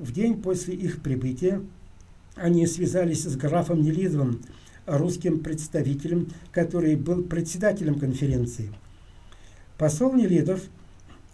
В 0.00 0.10
день 0.12 0.42
после 0.42 0.74
их 0.74 1.00
прибытия 1.00 1.60
они 2.36 2.66
связались 2.66 3.24
с 3.24 3.36
графом 3.36 3.82
Нелидовым, 3.82 4.42
русским 4.86 5.40
представителем, 5.40 6.28
который 6.52 6.96
был 6.96 7.22
председателем 7.22 7.98
конференции. 7.98 8.70
Посол 9.78 10.12
Нелидов 10.12 10.60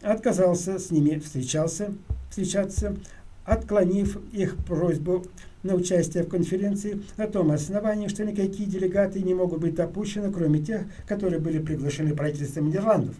отказался 0.02 0.78
с 0.78 0.90
ними 0.90 1.18
встречался, 1.18 1.94
встречаться, 2.30 2.96
отклонив 3.44 4.18
их 4.32 4.56
просьбу 4.56 5.24
на 5.62 5.74
участие 5.74 6.22
в 6.22 6.28
конференции 6.28 7.02
на 7.16 7.26
том 7.26 7.50
основании, 7.50 8.08
что 8.08 8.24
никакие 8.24 8.68
делегаты 8.68 9.20
не 9.20 9.34
могут 9.34 9.60
быть 9.60 9.74
допущены, 9.74 10.32
кроме 10.32 10.60
тех, 10.60 10.82
которые 11.06 11.40
были 11.40 11.58
приглашены 11.58 12.14
правительством 12.14 12.68
Нидерландов. 12.68 13.16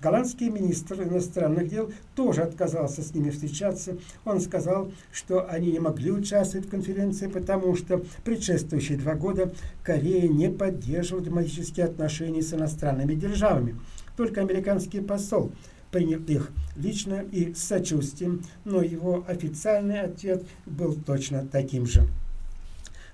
Голландский 0.00 0.48
министр 0.48 1.02
иностранных 1.02 1.68
дел 1.68 1.92
тоже 2.14 2.42
отказался 2.42 3.02
с 3.02 3.14
ними 3.14 3.28
встречаться. 3.28 3.98
Он 4.24 4.40
сказал, 4.40 4.90
что 5.12 5.46
они 5.46 5.72
не 5.72 5.78
могли 5.78 6.10
участвовать 6.10 6.66
в 6.66 6.70
конференции, 6.70 7.26
потому 7.26 7.76
что 7.76 8.02
предшествующие 8.24 8.96
два 8.96 9.14
года 9.14 9.52
Корея 9.82 10.26
не 10.26 10.48
поддерживала 10.48 11.22
дипломатические 11.22 11.84
отношения 11.84 12.40
с 12.40 12.54
иностранными 12.54 13.14
державами. 13.14 13.78
Только 14.16 14.40
американский 14.40 15.00
посол 15.00 15.52
принял 15.90 16.20
их 16.24 16.50
лично 16.76 17.22
и 17.30 17.52
с 17.52 17.58
сочувствием, 17.58 18.42
но 18.64 18.80
его 18.80 19.22
официальный 19.28 20.00
ответ 20.00 20.46
был 20.64 20.94
точно 20.94 21.46
таким 21.46 21.84
же. 21.84 22.06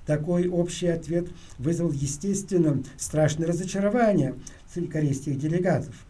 Такой 0.06 0.46
общий 0.46 0.86
ответ 0.86 1.26
вызвал, 1.58 1.90
естественно, 1.90 2.84
страшное 2.96 3.48
разочарование 3.48 4.36
среди 4.72 4.86
корейских 4.86 5.36
делегатов. 5.36 6.05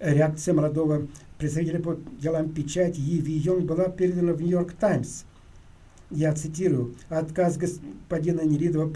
Реакция 0.00 0.54
молодого 0.54 1.08
представителя 1.38 1.80
по 1.80 1.96
делам 2.20 2.50
печати 2.50 3.00
Yi 3.00 3.20
Ви 3.20 3.32
Йонг 3.32 3.64
была 3.64 3.88
передана 3.88 4.32
в 4.32 4.40
Нью-Йорк 4.40 4.72
Таймс. 4.74 5.24
Я 6.10 6.32
цитирую, 6.34 6.94
«Отказ 7.08 7.56
господина 7.56 8.42
Нелидова 8.42 8.88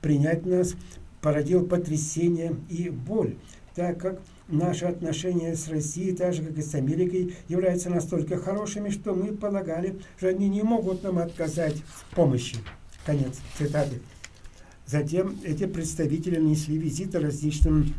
принять 0.00 0.46
нас 0.46 0.74
породил 1.20 1.66
потрясение 1.66 2.56
и 2.70 2.88
боль, 2.88 3.34
так 3.74 4.00
как 4.00 4.20
наши 4.48 4.86
отношения 4.86 5.54
с 5.54 5.68
Россией, 5.68 6.16
так 6.16 6.32
же 6.32 6.42
как 6.42 6.56
и 6.56 6.62
с 6.62 6.74
Америкой, 6.74 7.34
являются 7.48 7.90
настолько 7.90 8.38
хорошими, 8.38 8.88
что 8.88 9.14
мы 9.14 9.36
полагали, 9.36 9.98
что 10.16 10.28
они 10.28 10.48
не 10.48 10.62
могут 10.62 11.02
нам 11.02 11.18
отказать 11.18 11.76
в 11.76 12.14
помощи. 12.14 12.56
Конец 13.04 13.38
цитаты. 13.58 14.00
Затем 14.86 15.38
эти 15.44 15.66
представители 15.66 16.38
нанесли 16.38 16.78
визиты 16.78 17.18
различным 17.18 17.94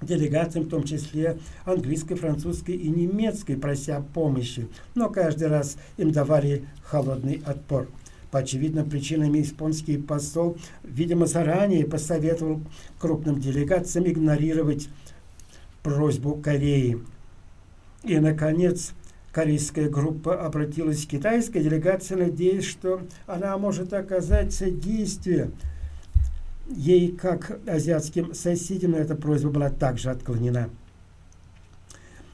делегациям, 0.00 0.66
в 0.66 0.68
том 0.68 0.84
числе 0.84 1.38
английской, 1.64 2.14
французской 2.14 2.76
и 2.76 2.88
немецкой, 2.88 3.56
прося 3.56 4.02
помощи, 4.14 4.68
но 4.94 5.08
каждый 5.08 5.48
раз 5.48 5.76
им 5.96 6.10
давали 6.10 6.64
холодный 6.82 7.42
отпор. 7.44 7.88
По 8.30 8.40
очевидным 8.40 8.90
причинам 8.90 9.32
японский 9.34 9.96
посол, 9.96 10.56
видимо, 10.82 11.26
заранее 11.26 11.86
посоветовал 11.86 12.60
крупным 12.98 13.38
делегациям 13.40 14.08
игнорировать 14.08 14.88
просьбу 15.84 16.34
Кореи. 16.34 16.98
И, 18.02 18.18
наконец, 18.18 18.92
корейская 19.30 19.88
группа 19.88 20.44
обратилась 20.44 21.06
к 21.06 21.10
китайской 21.10 21.62
делегации, 21.62 22.16
надеясь, 22.16 22.64
что 22.64 23.02
она 23.26 23.56
может 23.56 23.92
оказать 23.92 24.52
содействие 24.52 25.50
ей 26.68 27.12
как 27.12 27.60
азиатским 27.66 28.34
соседям, 28.34 28.94
эта 28.94 29.14
просьба 29.14 29.50
была 29.50 29.70
также 29.70 30.10
отклонена. 30.10 30.70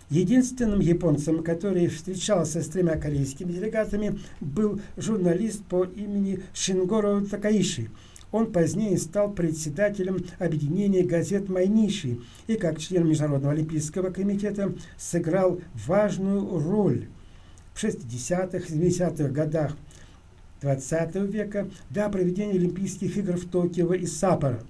Единственным 0.08 0.80
японцем, 0.80 1.42
который 1.42 1.86
встречался 1.86 2.62
с 2.62 2.68
тремя 2.68 2.96
корейскими 2.96 3.52
делегатами, 3.52 4.18
был 4.40 4.80
журналист 4.96 5.64
по 5.64 5.84
имени 5.84 6.42
Шингоро 6.52 7.24
Такаиши– 7.24 7.90
он 8.32 8.52
позднее 8.52 8.96
стал 8.98 9.32
председателем 9.32 10.24
объединения 10.38 11.02
газет 11.02 11.48
«Майниши» 11.48 12.20
и 12.46 12.54
как 12.54 12.78
член 12.78 13.08
Международного 13.08 13.54
олимпийского 13.54 14.10
комитета 14.10 14.72
сыграл 14.96 15.60
важную 15.86 16.58
роль 16.58 17.08
в 17.74 17.82
60-х, 17.82 18.72
70-х 18.72 19.28
годах 19.30 19.76
XX 20.60 21.26
века 21.26 21.68
для 21.88 22.08
проведения 22.08 22.54
Олимпийских 22.54 23.16
игр 23.16 23.36
в 23.36 23.46
Токио 23.46 23.94
и 23.94 24.06
Саппоро. 24.06 24.62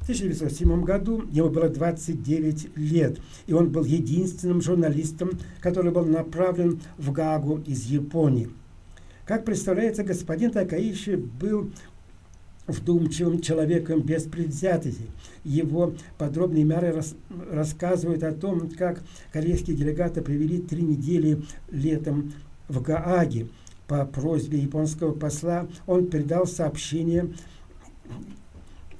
В 0.00 0.02
1907 0.02 0.84
году 0.84 1.24
ему 1.30 1.50
было 1.50 1.68
29 1.68 2.76
лет, 2.76 3.18
и 3.46 3.52
он 3.52 3.70
был 3.70 3.84
единственным 3.84 4.62
журналистом, 4.62 5.30
который 5.60 5.92
был 5.92 6.06
направлен 6.06 6.80
в 6.96 7.12
Гагу 7.12 7.60
из 7.66 7.84
Японии. 7.84 8.48
Как 9.26 9.44
представляется, 9.44 10.04
господин 10.04 10.50
Такаиши 10.50 11.18
был 11.18 11.70
вдумчивым 12.66 13.40
человеком 13.40 14.02
без 14.02 14.22
предвзятости. 14.22 15.06
Его 15.44 15.94
подробные 16.16 16.64
меры 16.64 16.92
рас, 16.92 17.14
рассказывают 17.50 18.22
о 18.22 18.32
том, 18.32 18.70
как 18.70 19.02
корейские 19.32 19.76
делегаты 19.76 20.22
провели 20.22 20.58
три 20.58 20.82
недели 20.82 21.42
летом 21.70 22.32
в 22.68 22.80
Гааге. 22.80 23.48
По 23.88 24.04
просьбе 24.04 24.58
японского 24.58 25.12
посла 25.12 25.66
он 25.86 26.08
передал 26.08 26.46
сообщение 26.46 27.30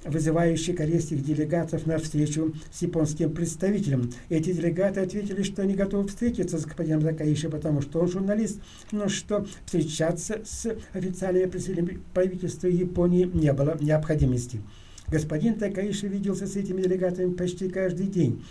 вызывающие 0.05 0.74
корейских 0.74 1.22
делегатов 1.22 1.85
на 1.87 1.98
встречу 1.98 2.55
с 2.72 2.81
японским 2.81 3.35
представителем. 3.35 4.11
Эти 4.31 4.53
делегаты 4.53 5.01
ответили, 5.01 5.42
что 5.42 5.61
они 5.61 5.74
готовы 5.74 6.09
встретиться 6.09 6.59
с 6.59 6.64
господином 6.64 7.03
Закаиши, 7.03 7.51
потому 7.51 7.83
что 7.83 8.01
он 8.01 8.09
журналист, 8.09 8.61
но 8.90 9.09
что 9.09 9.46
встречаться 9.66 10.40
с 10.44 10.74
официальными 10.94 11.51
представителями 11.51 12.01
правительства 12.14 12.68
Японии 12.68 13.31
не 13.33 13.53
было 13.53 13.77
необходимости. 13.79 14.62
Господин 15.09 15.57
Такаиши 15.57 16.07
виделся 16.07 16.46
с 16.46 16.57
этими 16.57 16.81
делегатами 16.81 17.35
почти 17.35 17.68
каждый 17.68 18.07
день 18.07 18.42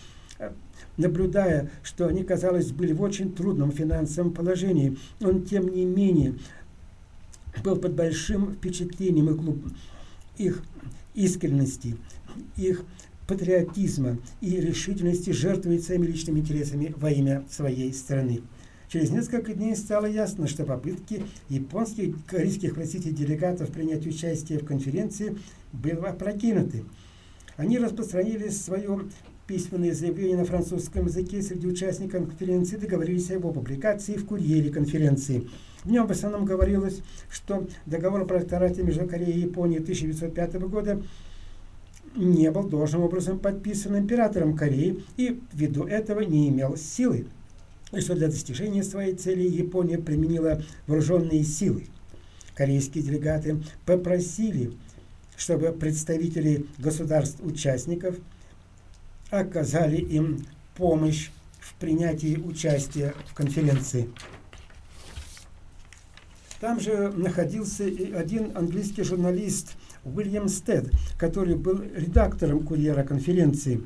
наблюдая, 0.97 1.69
что 1.83 2.07
они, 2.07 2.23
казалось, 2.23 2.71
были 2.71 2.93
в 2.93 3.01
очень 3.01 3.33
трудном 3.33 3.71
финансовом 3.71 4.33
положении, 4.33 4.97
он, 5.21 5.43
тем 5.43 5.69
не 5.69 5.85
менее, 5.85 6.35
был 7.63 7.77
под 7.77 7.93
большим 7.93 8.53
впечатлением 8.53 9.37
клуб, 9.37 9.63
их 10.37 10.63
искренности, 11.13 11.97
их 12.55 12.83
патриотизма 13.27 14.17
и 14.41 14.59
решительности 14.59 15.31
жертвовать 15.31 15.83
своими 15.83 16.05
личными 16.05 16.39
интересами 16.39 16.93
во 16.95 17.11
имя 17.11 17.43
своей 17.49 17.93
страны. 17.93 18.41
Через 18.89 19.09
несколько 19.11 19.53
дней 19.53 19.75
стало 19.75 20.05
ясно, 20.05 20.47
что 20.47 20.63
попытки 20.63 21.25
японских 21.49 22.15
корейских 22.25 22.75
простите, 22.75 23.11
делегатов 23.11 23.69
принять 23.71 24.07
участие 24.07 24.59
в 24.59 24.65
конференции 24.65 25.37
были 25.73 25.95
опрокинуты. 25.95 26.85
Они 27.57 27.79
распространили 27.79 28.47
свое 28.47 29.01
письменное 29.47 29.93
заявление 29.93 30.37
на 30.37 30.45
французском 30.45 31.05
языке 31.05 31.41
среди 31.41 31.67
участников 31.67 32.27
конференции, 32.27 32.75
договорились 32.75 33.31
о 33.31 33.35
его 33.35 33.51
публикации 33.51 34.15
в 34.15 34.25
курьере 34.25 34.69
конференции. 34.69 35.47
В 35.83 35.89
нем 35.89 36.05
в 36.05 36.11
основном 36.11 36.43
говорилось, 36.43 36.99
что 37.31 37.65
договор 37.85 38.21
о 38.21 38.25
протекторате 38.25 38.83
между 38.83 39.07
Кореей 39.07 39.39
и 39.39 39.41
Японией 39.45 39.81
1905 39.81 40.55
года 40.67 41.01
не 42.15 42.51
был 42.51 42.63
должным 42.63 43.03
образом 43.03 43.39
подписан 43.39 43.97
императором 43.97 44.55
Кореи 44.55 45.03
и 45.15 45.39
ввиду 45.53 45.85
этого 45.85 46.21
не 46.21 46.49
имел 46.49 46.75
силы, 46.75 47.27
и 47.93 48.01
что 48.01 48.15
для 48.15 48.27
достижения 48.27 48.83
своей 48.83 49.15
цели 49.15 49.47
Япония 49.47 49.97
применила 49.97 50.61
вооруженные 50.87 51.43
силы. 51.43 51.87
Корейские 52.53 53.03
делегаты 53.03 53.63
попросили, 53.85 54.73
чтобы 55.37 55.71
представители 55.71 56.65
государств-участников 56.79 58.15
оказали 59.29 59.97
им 59.97 60.45
помощь 60.75 61.29
в 61.59 61.73
принятии 61.75 62.37
участия 62.37 63.13
в 63.25 63.33
конференции. 63.33 64.09
Там 66.59 66.79
же 66.79 67.11
находился 67.11 67.87
и 67.87 68.11
один 68.11 68.55
английский 68.55 69.03
журналист 69.03 69.75
Уильям 70.03 70.47
Стед, 70.47 70.89
который 71.17 71.55
был 71.55 71.81
редактором 71.95 72.65
курьера 72.65 73.03
конференции. 73.03 73.81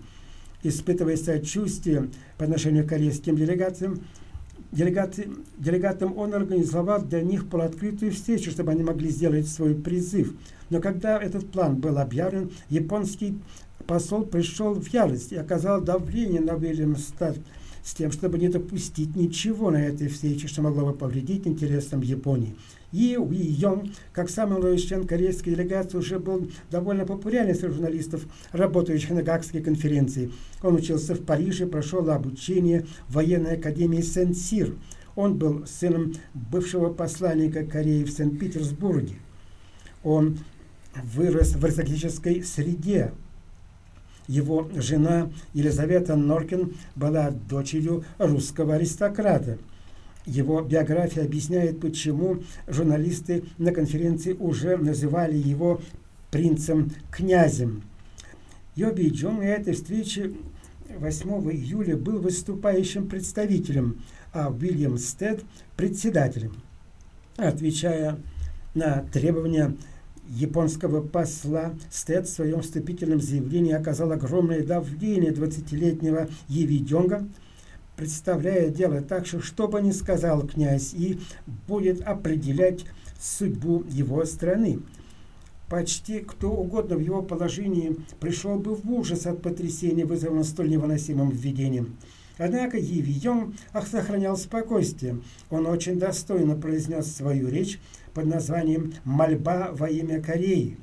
Испытывая 0.64 1.18
сочувствие 1.18 2.10
по 2.38 2.46
отношению 2.46 2.86
к 2.86 2.90
корейским 2.90 3.36
делегациям, 3.36 4.02
делегаты, 4.72 5.30
делегатам 5.58 6.18
он 6.18 6.34
организовал 6.34 7.02
для 7.02 7.22
них 7.22 7.50
полуоткрытую 7.50 8.12
встречу, 8.12 8.52
чтобы 8.52 8.72
они 8.72 8.84
могли 8.84 9.10
сделать 9.10 9.48
свой 9.48 9.76
призыв. 9.76 10.34
Но 10.70 10.80
когда 10.80 11.22
этот 11.22 11.52
план 11.52 11.76
был 11.76 11.98
объявлен, 11.98 12.52
японский 12.70 13.40
посол 13.86 14.24
пришел 14.26 14.74
в 14.74 14.88
ярость 14.94 15.32
и 15.32 15.38
оказал 15.38 15.82
давление 15.82 16.42
на 16.42 16.56
Уильям 16.56 16.96
Стед 16.96 17.38
с 17.84 17.94
тем, 17.94 18.12
чтобы 18.12 18.38
не 18.38 18.48
допустить 18.48 19.16
ничего 19.16 19.72
на 19.72 19.84
этой 19.84 20.08
встрече, 20.08 20.48
что 20.48 20.62
могло 20.62 20.86
бы 20.86 20.94
повредить 20.94 21.48
интересам 21.48 22.02
Японии. 22.02 22.56
И 22.92 23.18
Уи 23.18 23.38
Йонг, 23.38 23.86
как 24.12 24.30
самый 24.30 24.54
молодой 24.54 24.78
член 24.78 25.08
корейской 25.08 25.52
делегации, 25.52 25.98
уже 25.98 26.20
был 26.20 26.52
довольно 26.70 27.06
популярен 27.06 27.56
среди 27.56 27.74
журналистов, 27.74 28.26
работающих 28.52 29.12
на 29.12 29.24
Гагской 29.24 29.62
конференции. 29.62 30.32
Он 30.62 30.76
учился 30.76 31.16
в 31.16 31.24
Париже, 31.24 31.68
прошел 31.68 32.10
обучение 32.10 32.86
в 33.08 33.14
военной 33.14 33.56
академии 33.56 34.02
Сен-Сир. 34.02 34.76
Он 35.16 35.38
был 35.38 35.66
сыном 35.66 36.14
бывшего 36.34 36.92
посланника 36.92 37.66
Кореи 37.66 38.04
в 38.04 38.12
Санкт-Петербурге. 38.12 39.16
Он 40.04 40.40
вырос 41.16 41.56
в 41.56 41.64
аристократической 41.64 42.44
среде, 42.44 43.14
его 44.28 44.70
жена 44.76 45.32
Елизавета 45.54 46.16
Норкин 46.16 46.74
была 46.96 47.32
дочерью 47.32 48.04
русского 48.18 48.76
аристократа. 48.76 49.58
Его 50.26 50.62
биография 50.62 51.26
объясняет, 51.26 51.80
почему 51.80 52.44
журналисты 52.68 53.44
на 53.58 53.72
конференции 53.72 54.34
уже 54.34 54.78
называли 54.78 55.36
его 55.36 55.82
принцем-князем. 56.30 57.84
Йоби 58.76 59.10
Джон 59.10 59.38
на 59.38 59.44
этой 59.44 59.74
встрече 59.74 60.34
8 60.98 61.30
июля 61.52 61.98
был 61.98 62.20
выступающим 62.20 63.08
представителем, 63.08 64.02
а 64.34 64.50
Уильям 64.50 64.98
Стед– 64.98 65.44
председателем. 65.76 66.54
Отвечая 67.38 68.18
на 68.74 69.04
требования 69.12 69.76
японского 70.32 71.02
посла 71.06 71.74
Стед 71.90 72.28
в 72.28 72.32
своем 72.34 72.62
вступительном 72.62 73.22
заявлении 73.22 73.74
оказал 73.74 74.12
огромное 74.12 74.64
давление 74.64 75.32
20-летнего 75.32 76.30
Евиденга, 76.48 77.28
представляя 77.98 78.70
дело 78.70 79.02
так, 79.02 79.26
что 79.26 79.42
что 79.42 79.68
бы 79.68 79.82
ни 79.82 79.92
сказал 79.92 80.48
князь 80.48 80.94
И, 80.94 81.20
будет 81.68 82.02
определять 82.02 82.86
судьбу 83.20 83.84
его 83.90 84.26
страны. 84.26 84.80
Почти 85.70 86.20
кто 86.20 86.52
угодно 86.52 86.98
в 86.98 87.00
его 87.00 87.22
положении 87.22 87.96
пришел 88.20 88.58
бы 88.58 88.76
в 88.76 88.92
ужас 88.92 89.26
от 89.26 89.42
потрясения, 89.42 90.06
вызванного 90.06 90.44
столь 90.44 90.70
невыносимым 90.70 91.30
введением. 91.30 91.98
Однако 92.38 92.78
Евион 92.78 93.56
сохранял 93.90 94.36
спокойствие. 94.36 95.22
Он 95.50 95.68
очень 95.68 96.00
достойно 96.00 96.56
произнес 96.56 97.16
свою 97.16 97.50
речь, 97.50 97.80
под 98.14 98.26
названием 98.26 98.94
«Мольба 99.04 99.70
во 99.74 99.90
имя 99.90 100.22
Кореи». 100.22 100.78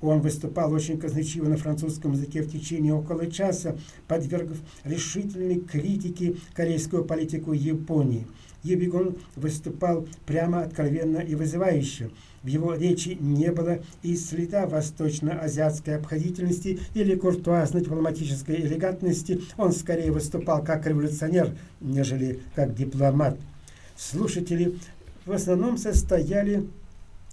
Он 0.00 0.20
выступал 0.20 0.72
очень 0.72 0.98
казначиво 0.98 1.48
на 1.48 1.56
французском 1.56 2.12
языке 2.12 2.42
в 2.42 2.50
течение 2.50 2.92
около 2.92 3.30
часа, 3.30 3.78
подвергав 4.08 4.58
решительной 4.84 5.60
критике 5.60 6.36
корейскую 6.54 7.04
политику 7.04 7.52
Японии. 7.52 8.26
Ебигон 8.64 9.16
выступал 9.36 10.06
прямо, 10.26 10.62
откровенно 10.62 11.18
и 11.18 11.34
вызывающе. 11.34 12.10
В 12.42 12.46
его 12.46 12.74
речи 12.74 13.16
не 13.20 13.52
было 13.52 13.80
и 14.02 14.16
следа 14.16 14.66
восточно-азиатской 14.66 15.96
обходительности 15.96 16.80
или 16.94 17.14
куртуазной 17.14 17.82
дипломатической 17.82 18.56
элегантности. 18.56 19.40
Он 19.56 19.72
скорее 19.72 20.10
выступал 20.10 20.62
как 20.64 20.86
революционер, 20.86 21.56
нежели 21.80 22.40
как 22.54 22.74
дипломат. 22.74 23.38
Слушатели 23.96 24.76
в 25.24 25.32
основном 25.32 25.78
состояли 25.78 26.66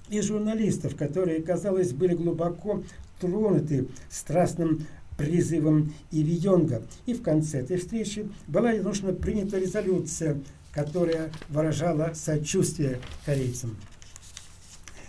из 0.09 0.25
журналистов, 0.25 0.95
которые, 0.95 1.41
казалось, 1.41 1.91
были 1.93 2.15
глубоко 2.15 2.83
тронуты 3.19 3.87
страстным 4.09 4.85
призывом 5.17 5.93
Ивионга. 6.11 6.81
И 7.05 7.13
в 7.13 7.21
конце 7.21 7.59
этой 7.59 7.77
встречи 7.77 8.27
была 8.47 8.71
нужно 8.73 9.13
принята 9.13 9.59
резолюция, 9.59 10.39
которая 10.71 11.31
выражала 11.49 12.13
сочувствие 12.13 12.99
корейцам. 13.25 13.75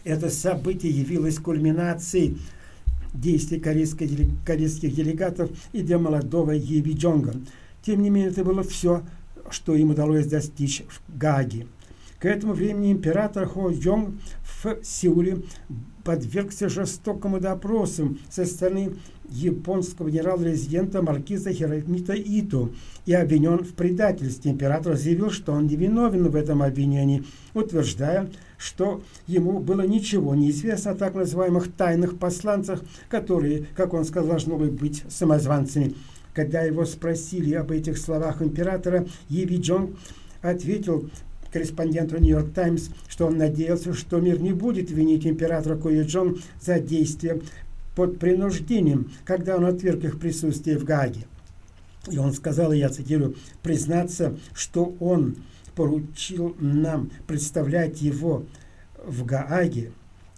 Это 0.04 0.30
событие 0.30 0.92
явилось 0.92 1.38
кульминацией 1.38 2.38
действий 3.12 3.60
корейских 3.60 4.94
делегатов 4.94 5.50
и 5.72 5.82
для 5.82 5.98
молодого 5.98 6.52
Еви 6.52 6.92
Джонга. 6.92 7.34
Тем 7.82 8.02
не 8.02 8.10
менее, 8.10 8.30
это 8.30 8.44
было 8.44 8.62
все, 8.62 9.02
что 9.50 9.74
им 9.74 9.90
удалось 9.90 10.26
достичь 10.26 10.82
в 10.88 11.18
Гаге. 11.18 11.66
К 12.20 12.26
этому 12.26 12.52
времени 12.52 12.92
император 12.92 13.46
Хо 13.46 13.70
Йонг 13.70 14.10
в 14.62 14.84
Сеуле 14.84 15.38
подвергся 16.04 16.68
жестокому 16.68 17.40
допросу 17.40 18.18
со 18.28 18.44
стороны 18.44 18.92
японского 19.30 20.10
генерал-резидента 20.10 21.00
маркиза 21.00 21.50
Хиромита 21.50 22.12
Ито 22.12 22.68
и 23.06 23.14
обвинен 23.14 23.64
в 23.64 23.72
предательстве. 23.72 24.50
Император 24.50 24.96
заявил, 24.96 25.30
что 25.30 25.52
он 25.52 25.66
невиновен 25.66 26.28
в 26.28 26.36
этом 26.36 26.62
обвинении, 26.62 27.24
утверждая, 27.54 28.28
что 28.58 29.02
ему 29.26 29.58
было 29.58 29.86
ничего 29.86 30.34
не 30.34 30.50
известно 30.50 30.90
о 30.90 30.96
так 30.96 31.14
называемых 31.14 31.72
тайных 31.72 32.18
посланцах, 32.18 32.82
которые, 33.08 33.64
как 33.74 33.94
он 33.94 34.04
сказал, 34.04 34.30
должны 34.30 34.56
быть 34.56 35.04
самозванцами. 35.08 35.94
Когда 36.34 36.60
его 36.60 36.84
спросили 36.84 37.54
об 37.54 37.70
этих 37.70 37.96
словах 37.96 38.42
императора, 38.42 39.06
Еви 39.30 39.56
Джонг 39.56 39.96
ответил 40.42 41.08
корреспонденту 41.52 42.18
«Нью-Йорк 42.18 42.52
Таймс», 42.52 42.88
что 43.08 43.26
он 43.26 43.38
надеялся, 43.38 43.92
что 43.94 44.20
мир 44.20 44.40
не 44.40 44.52
будет 44.52 44.90
винить 44.90 45.26
императора 45.26 45.76
Куи-Джон 45.76 46.40
за 46.60 46.80
действия 46.80 47.40
под 47.94 48.18
принуждением, 48.18 49.10
когда 49.24 49.56
он 49.56 49.64
отверг 49.64 50.04
их 50.04 50.18
присутствие 50.18 50.78
в 50.78 50.84
Гааге. 50.84 51.26
И 52.10 52.18
он 52.18 52.32
сказал, 52.32 52.72
я 52.72 52.88
цитирую, 52.88 53.36
«признаться, 53.62 54.38
что 54.54 54.96
он 55.00 55.36
поручил 55.74 56.56
нам 56.58 57.10
представлять 57.26 58.00
его 58.00 58.46
в 59.04 59.24
Гааге, 59.24 59.92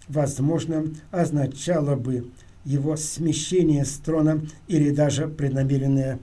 возможно, 0.07 0.85
означало 1.11 1.95
бы 1.95 2.27
его 2.65 2.95
смещение 2.95 3.85
с 3.85 3.93
трона 3.93 4.41
или 4.67 4.91
даже 4.91 5.27
преднамеренное 5.27 6.19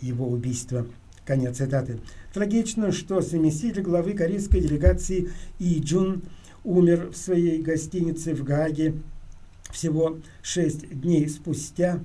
его 0.00 0.28
убийство». 0.28 0.86
Конец 1.26 1.58
цитаты. 1.58 2.00
Трагично, 2.32 2.92
что 2.92 3.20
заместитель 3.20 3.82
главы 3.82 4.12
корейской 4.12 4.60
делегации 4.60 5.30
И 5.58 5.80
Джун 5.80 6.22
умер 6.62 7.10
в 7.12 7.16
своей 7.16 7.60
гостинице 7.60 8.34
в 8.34 8.44
Гааге 8.44 8.94
всего 9.72 10.18
шесть 10.42 10.88
дней 10.88 11.28
спустя, 11.28 12.00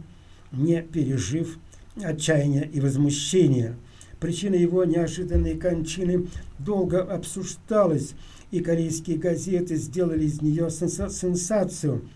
не 0.51 0.81
пережив 0.81 1.59
отчаяния 2.03 2.63
и 2.63 2.79
возмущения. 2.79 3.75
Причина 4.19 4.55
его 4.55 4.83
неожиданной 4.85 5.57
кончины 5.57 6.27
долго 6.57 7.01
обсуждалась, 7.01 8.13
и 8.51 8.61
корейские 8.61 9.17
газеты 9.17 9.75
сделали 9.75 10.25
из 10.25 10.41
нее 10.41 10.69
сенсацию, 10.69 12.07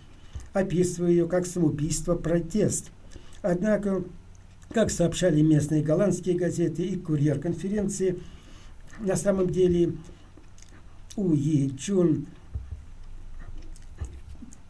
описывая 0.54 1.10
ее 1.12 1.28
как 1.28 1.46
самоубийство-протест. 1.46 2.92
Однако 3.42 4.04
как 4.74 4.92
сообщали 4.92 5.42
местные 5.42 5.82
голландские 5.82 6.38
газеты 6.38 6.84
и 6.84 6.96
курьер 6.96 7.40
конференции, 7.40 8.20
на 9.00 9.16
самом 9.16 9.50
деле 9.50 9.94
У 11.16 11.34
Yi 11.34 11.76
Чун 11.78 12.28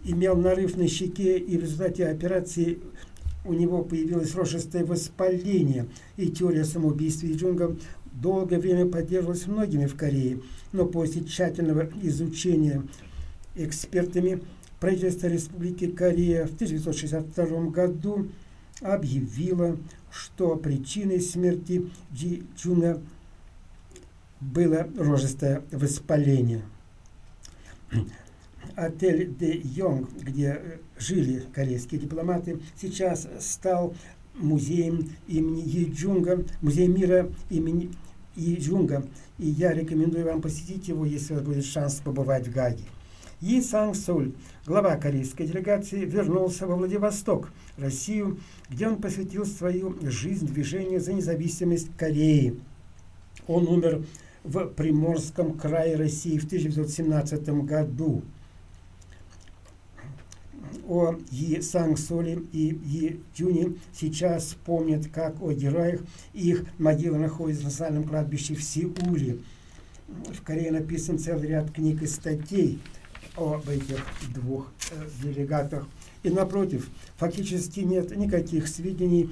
имел 0.04 0.38
нарыв 0.38 0.78
на 0.78 0.88
щеке, 0.88 1.38
и 1.38 1.58
в 1.58 1.62
результате 1.62 2.08
операции 2.08 2.80
у 3.46 3.54
него 3.54 3.84
появилось 3.84 4.36
рожистое 4.36 4.86
воспаление, 4.86 5.88
и 6.18 6.28
теория 6.30 6.66
самоубийства 6.66 7.28
Джунга 7.28 7.76
долгое 8.14 8.60
время 8.60 8.86
поддерживалась 8.86 9.48
многими 9.48 9.86
в 9.86 9.96
Корее, 9.96 10.40
но 10.72 10.86
после 10.86 11.24
тщательного 11.24 11.90
изучения 12.02 12.84
экспертами 13.56 14.42
правительство 14.80 15.28
Республики 15.28 15.88
Корея 15.88 16.46
в 16.46 16.54
1962 16.54 17.70
году 17.70 18.30
объявило, 18.82 19.78
что 20.12 20.56
причиной 20.56 21.22
смерти 21.22 21.90
Джи 22.14 22.44
Чуна 22.56 23.00
было 24.40 24.88
рожистое 24.98 25.64
воспаление. 25.72 26.64
Отель 28.76 29.36
Де 29.36 29.60
Йонг, 29.64 30.10
где 30.22 30.80
жили 30.98 31.44
корейские 31.54 32.00
дипломаты, 32.00 32.60
сейчас 32.80 33.28
стал 33.40 33.94
музеем 34.36 35.10
имени 35.28 35.62
Еджунга, 35.68 36.46
музей 36.62 36.88
мира 36.88 37.30
имени 37.50 37.92
Еджунга. 38.36 39.06
И 39.38 39.48
я 39.48 39.74
рекомендую 39.74 40.26
вам 40.26 40.42
посетить 40.42 40.88
его, 40.88 41.06
если 41.06 41.34
у 41.34 41.38
вас 41.38 41.46
будет 41.46 41.66
шанс 41.66 41.96
побывать 41.96 42.48
в 42.48 42.54
Гаге. 42.54 42.84
Yi 43.42 43.62
Sang-Суль, 43.62 44.34
глава 44.66 44.98
корейской 44.98 45.48
делегации, 45.48 46.04
вернулся 46.04 46.68
во 46.68 46.76
Владивосток, 46.76 47.54
Россию, 47.78 48.38
где 48.70 48.86
он 48.86 48.98
посвятил 48.98 49.46
свою 49.46 49.96
жизнь 50.02 50.46
движению 50.46 51.00
за 51.00 51.14
независимость 51.14 51.88
Кореи. 51.96 52.60
Он 53.48 53.66
умер 53.68 54.04
в 54.44 54.66
Приморском 54.68 55.58
крае 55.58 55.96
России 55.96 56.38
в 56.38 56.46
1917 56.46 57.50
году. 57.64 58.24
О 60.86 61.14
Yi 61.32 61.60
Sang-Соле 61.60 62.46
и 62.52 62.74
Yi 62.74 63.22
Джуне 63.34 63.76
сейчас 63.94 64.58
помнят 64.66 65.08
как 65.08 65.42
о 65.42 65.54
героях. 65.54 66.02
Их 66.34 66.66
могила 66.78 67.18
находится 67.18 67.62
в 67.62 67.66
национальном 67.66 68.04
кладбище 68.04 68.56
в 68.56 68.64
Сеуле. 68.64 69.40
В 70.08 70.42
Корее 70.44 70.72
написан 70.72 71.20
целый 71.20 71.48
ряд 71.48 71.72
книг 71.72 72.02
и 72.02 72.06
статей– 72.06 72.80
об 73.36 73.68
этих 73.70 74.06
двух 74.34 74.72
э, 74.92 75.08
делегатах. 75.24 75.88
И 76.24 76.30
напротив, 76.30 76.90
фактически 77.18 77.82
нет 77.82 78.16
никаких 78.16 78.68
сведений 78.68 79.30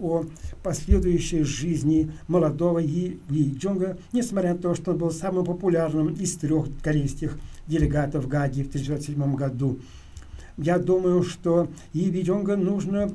о 0.00 0.24
последующей 0.62 1.42
жизни 1.42 2.10
молодого 2.28 2.78
Yi 2.82 3.20
Ли 3.28 3.54
Джонга, 3.54 3.98
несмотря 4.12 4.54
на 4.54 4.58
то, 4.58 4.74
что 4.74 4.92
он 4.92 4.98
был 4.98 5.10
самым 5.10 5.44
популярным 5.44 6.14
из 6.14 6.36
трех 6.36 6.66
корейских 6.82 7.38
делегатов 7.66 8.26
Гаги 8.26 8.62
в 8.62 8.68
1907 8.68 9.34
году. 9.34 9.78
Я 10.56 10.78
думаю, 10.78 11.22
что 11.22 11.68
Ли 11.92 12.22
Джонга 12.22 12.56
нужно 12.56 13.10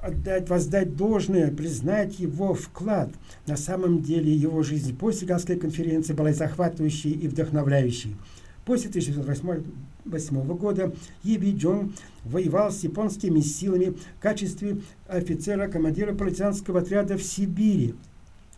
отдать, 0.00 0.48
воздать 0.48 0.96
должное, 0.96 1.50
признать 1.50 2.18
его 2.18 2.54
вклад. 2.54 3.10
На 3.46 3.56
самом 3.56 4.02
деле 4.02 4.32
его 4.32 4.62
жизнь 4.62 4.96
после 4.96 5.26
Гагской 5.26 5.56
конференции 5.56 6.12
была 6.12 6.32
захватывающей 6.32 7.10
и 7.10 7.28
вдохновляющей. 7.28 8.16
После 8.68 8.90
1908 8.90 10.42
года 10.58 10.92
Еби 11.22 11.52
Джон 11.52 11.94
воевал 12.26 12.70
с 12.70 12.80
японскими 12.80 13.40
силами 13.40 13.94
в 13.94 14.22
качестве 14.22 14.82
офицера-командира 15.06 16.12
партизанского 16.12 16.80
отряда 16.80 17.16
в 17.16 17.22
Сибири. 17.22 17.94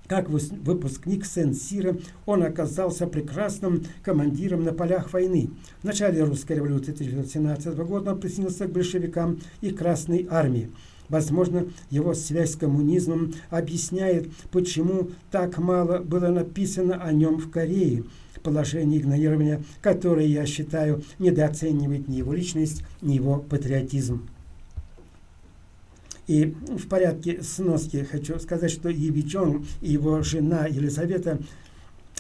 Как 0.09 0.29
выпускник 0.29 1.25
Сен-Сира 1.25 1.97
он 2.27 2.43
оказался 2.43 3.07
прекрасным 3.07 3.85
командиром 4.03 4.65
на 4.65 4.73
полях 4.73 5.13
войны. 5.13 5.51
В 5.81 5.85
начале 5.85 6.25
русской 6.25 6.55
революции 6.55 6.91
1917 6.91 7.77
года 7.77 8.11
он 8.11 8.19
присоединился 8.19 8.67
к 8.67 8.73
большевикам 8.73 9.39
и 9.61 9.71
Красной 9.71 10.27
армии. 10.29 10.73
Возможно, 11.09 11.69
его 11.89 12.15
связь 12.15 12.55
с 12.55 12.57
коммунизмом 12.57 13.35
объясняет, 13.49 14.29
почему 14.51 15.11
так 15.31 15.59
мало 15.59 16.01
было 16.01 16.31
написано 16.31 16.97
о 17.01 17.13
нем 17.13 17.39
в 17.39 17.49
Корее– 17.49 18.03
положение 18.43 19.01
игнорирования, 19.01 19.63
которое, 19.83 20.27
я 20.27 20.47
считаю, 20.47 21.03
недооценивает 21.19 22.09
ни 22.09 22.17
его 22.17 22.33
личность, 22.33 22.83
ни 23.03 23.15
его 23.15 23.39
патриотизм. 23.39 24.29
И 26.27 26.55
в 26.79 26.87
порядке 26.87 27.43
сноски 27.43 28.07
хочу 28.09 28.39
сказать, 28.39 28.71
что 28.71 28.89
Евичон 28.89 29.67
и 29.81 29.93
его 29.93 30.23
жена 30.23 30.67
Елизавета 30.67 31.41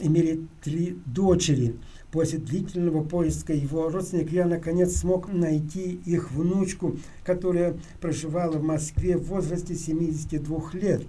имели 0.00 0.46
три 0.64 0.98
дочери. 1.06 1.76
После 2.10 2.40
длительного 2.40 3.04
поиска 3.04 3.52
его 3.52 3.88
родственник 3.88 4.32
я 4.32 4.46
наконец 4.46 4.96
смог 4.96 5.32
найти 5.32 6.00
их 6.04 6.32
внучку, 6.32 6.98
которая 7.24 7.76
проживала 8.00 8.58
в 8.58 8.64
Москве 8.64 9.16
в 9.16 9.26
возрасте 9.26 9.76
72 9.76 10.70
лет. 10.72 11.02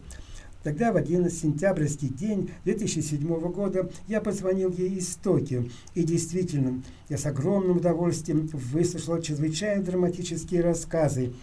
Тогда, 0.64 0.91
в 0.91 0.95
один 0.95 1.30
сентябрьский 1.30 2.09
день 2.09 2.51
2007 2.66 3.28
года, 3.51 3.89
я 4.07 4.22
позвонил 4.22 4.72
ей 4.72 4.95
из 4.95 5.16
Токио. 5.16 5.64
И 5.95 6.03
действительно, 6.03 6.84
я 7.09 7.18
с 7.18 7.26
огромным 7.26 7.78
удовольствием 7.78 8.47
выслушал 8.53 9.20
чрезвычайно 9.22 9.84
драматические 9.84 10.62
рассказы 10.62 11.34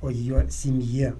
о 0.00 0.10
ее 0.10 0.48
семье. 0.50 1.16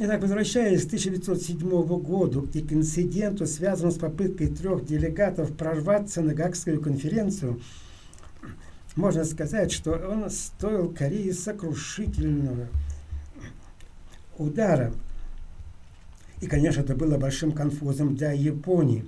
Итак, 0.00 0.22
возвращаясь 0.22 0.82
к 0.82 0.86
1907 0.86 1.58
году 2.00 2.48
и 2.52 2.60
к 2.60 2.72
инциденту, 2.72 3.46
связанному 3.46 3.94
с 3.94 3.98
попыткой 3.98 4.48
трех 4.48 4.84
делегатов 4.84 5.56
прорваться 5.56 6.20
на 6.20 6.34
Гагскую 6.34 6.80
конференцию, 6.80 7.60
можно 8.96 9.24
сказать, 9.24 9.70
что 9.70 9.92
он 9.92 10.28
стоил 10.30 10.92
Корее 10.92 11.32
сокрушительного 11.32 12.66
удара– 14.36 14.92
и, 16.44 16.46
конечно, 16.46 16.82
это 16.82 16.94
было 16.94 17.16
большим 17.16 17.52
конфузом 17.52 18.16
для 18.16 18.32
Японии. 18.32 19.06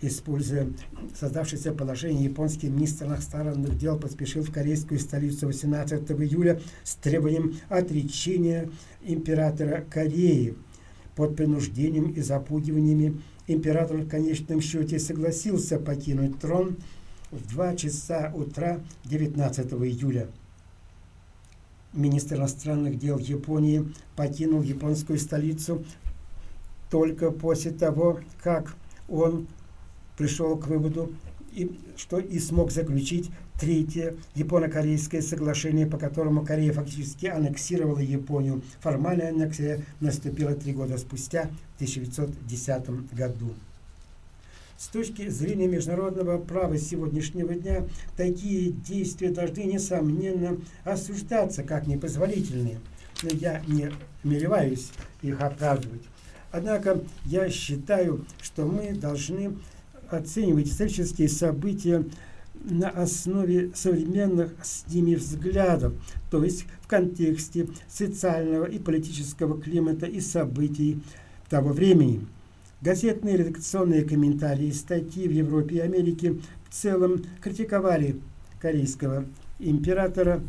Используя 0.00 0.68
создавшееся 1.14 1.72
положение, 1.72 2.24
японский 2.24 2.70
министр 2.70 3.06
иностранных 3.06 3.76
дел 3.76 3.98
поспешил 3.98 4.42
в 4.42 4.50
корейскую 4.50 4.98
столицу 4.98 5.48
18 5.48 6.10
июля 6.12 6.58
с 6.82 6.94
требованием 6.94 7.56
отречения 7.68 8.70
императора 9.02 9.84
Кореи. 9.90 10.54
Под 11.14 11.36
принуждением 11.36 12.12
и 12.12 12.22
запугиваниями 12.22 13.20
император 13.46 13.98
в 13.98 14.08
конечном 14.08 14.62
счете 14.62 14.98
согласился 14.98 15.78
покинуть 15.78 16.38
трон 16.40 16.78
в 17.30 17.46
2 17.50 17.76
часа 17.76 18.32
утра 18.34 18.80
19 19.04 19.72
июля. 19.74 20.28
Министр 21.92 22.36
иностранных 22.36 22.98
дел 22.98 23.18
Японии 23.18 23.86
покинул 24.16 24.62
японскую 24.62 25.18
столицу 25.18 25.84
только 26.90 27.30
после 27.30 27.70
того, 27.70 28.20
как 28.42 28.74
он 29.08 29.46
пришел 30.16 30.56
к 30.56 30.66
выводу, 30.66 31.12
и, 31.52 31.78
что 31.96 32.18
и 32.18 32.38
смог 32.38 32.70
заключить 32.70 33.30
третье 33.58 34.14
японо-корейское 34.34 35.22
соглашение, 35.22 35.86
по 35.86 35.98
которому 35.98 36.44
Корея 36.44 36.72
фактически 36.72 37.26
аннексировала 37.26 38.00
Японию. 38.00 38.62
Формальная 38.80 39.30
аннексия 39.30 39.80
наступила 40.00 40.54
три 40.54 40.72
года 40.72 40.98
спустя, 40.98 41.50
в 41.72 41.76
1910 41.76 43.14
году. 43.14 43.54
С 44.76 44.88
точки 44.88 45.28
зрения 45.30 45.66
международного 45.66 46.36
права 46.36 46.76
сегодняшнего 46.76 47.54
дня, 47.54 47.86
такие 48.16 48.70
действия 48.70 49.30
должны, 49.30 49.60
несомненно, 49.60 50.58
осуждаться 50.84 51.62
как 51.62 51.86
непозволительные. 51.86 52.78
Но 53.22 53.30
я 53.30 53.62
не 53.66 53.90
намереваюсь 54.22 54.90
их 55.22 55.40
оправдывать. 55.40 56.02
Однако 56.56 57.02
я 57.26 57.50
считаю, 57.50 58.24
что 58.40 58.64
мы 58.64 58.94
должны 58.94 59.58
оценивать 60.08 60.68
исторические 60.68 61.28
события 61.28 62.06
на 62.54 62.88
основе 62.88 63.72
современных 63.74 64.54
с 64.62 64.90
ними 64.90 65.16
взглядов, 65.16 65.92
то 66.30 66.42
есть 66.42 66.64
в 66.80 66.86
контексте 66.86 67.68
социального 67.88 68.64
и 68.64 68.78
политического 68.78 69.60
климата 69.60 70.06
и 70.06 70.18
событий 70.20 71.02
того 71.50 71.74
времени. 71.74 72.26
Газетные 72.80 73.36
редакционные 73.36 74.04
комментарии 74.04 74.70
статьи 74.70 75.28
в 75.28 75.32
Европе 75.32 75.76
и 75.76 75.80
Америке 75.80 76.36
в 76.70 76.74
целом 76.74 77.22
критиковали 77.42 78.18
корейского 78.60 79.26
императора 79.58 80.40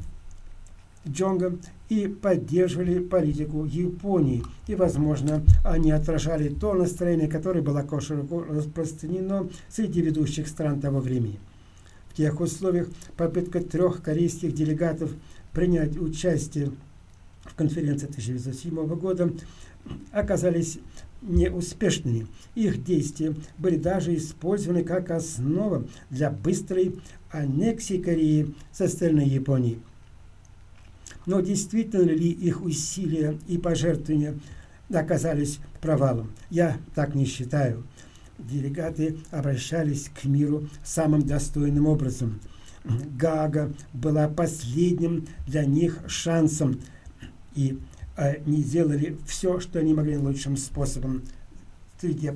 Джонга 1.09 1.57
и 1.89 2.07
поддерживали 2.07 2.99
политику 2.99 3.65
Японии. 3.65 4.43
И, 4.67 4.75
возможно, 4.75 5.43
они 5.63 5.91
отражали 5.91 6.49
то 6.49 6.73
настроение, 6.73 7.27
которое 7.27 7.61
было 7.61 7.85
широко 7.99 8.43
распространено 8.43 9.49
среди 9.69 10.01
ведущих 10.01 10.47
стран 10.47 10.79
того 10.79 10.99
времени. 10.99 11.39
В 12.09 12.15
тех 12.17 12.39
условиях 12.39 12.89
попытка 13.15 13.61
трех 13.61 14.01
корейских 14.01 14.53
делегатов 14.53 15.11
принять 15.53 15.97
участие 15.97 16.71
в 17.43 17.55
конференции 17.55 18.07
1907 18.07 18.85
года 18.95 19.31
оказались 20.11 20.79
неуспешными. 21.21 22.27
Их 22.55 22.83
действия 22.83 23.35
были 23.57 23.77
даже 23.77 24.15
использованы 24.15 24.83
как 24.83 25.11
основа 25.11 25.85
для 26.09 26.29
быстрой 26.29 26.99
аннексии 27.31 27.97
Кореи 27.97 28.53
с 28.71 28.81
остальной 28.81 29.25
Японией. 29.27 29.79
Но 31.27 31.41
действительно 31.41 32.09
ли 32.09 32.31
их 32.31 32.63
усилия 32.63 33.37
и 33.47 33.57
пожертвования 33.57 34.39
оказались 34.89 35.59
провалом? 35.81 36.31
Я 36.49 36.77
так 36.95 37.15
не 37.15 37.25
считаю. 37.25 37.83
Делегаты 38.39 39.17
обращались 39.29 40.09
к 40.09 40.23
миру 40.23 40.69
самым 40.85 41.23
достойным 41.23 41.85
образом. 41.85 42.39
Гага 43.19 43.73
была 43.91 44.29
последним 44.29 45.27
для 45.45 45.65
них 45.65 45.99
шансом, 46.07 46.79
и 47.55 47.77
они 48.15 48.61
сделали 48.61 49.17
все, 49.27 49.59
что 49.59 49.79
они 49.79 49.93
могли 49.93 50.17
лучшим 50.17 50.55
способом 50.55 51.23
среди 51.99 52.31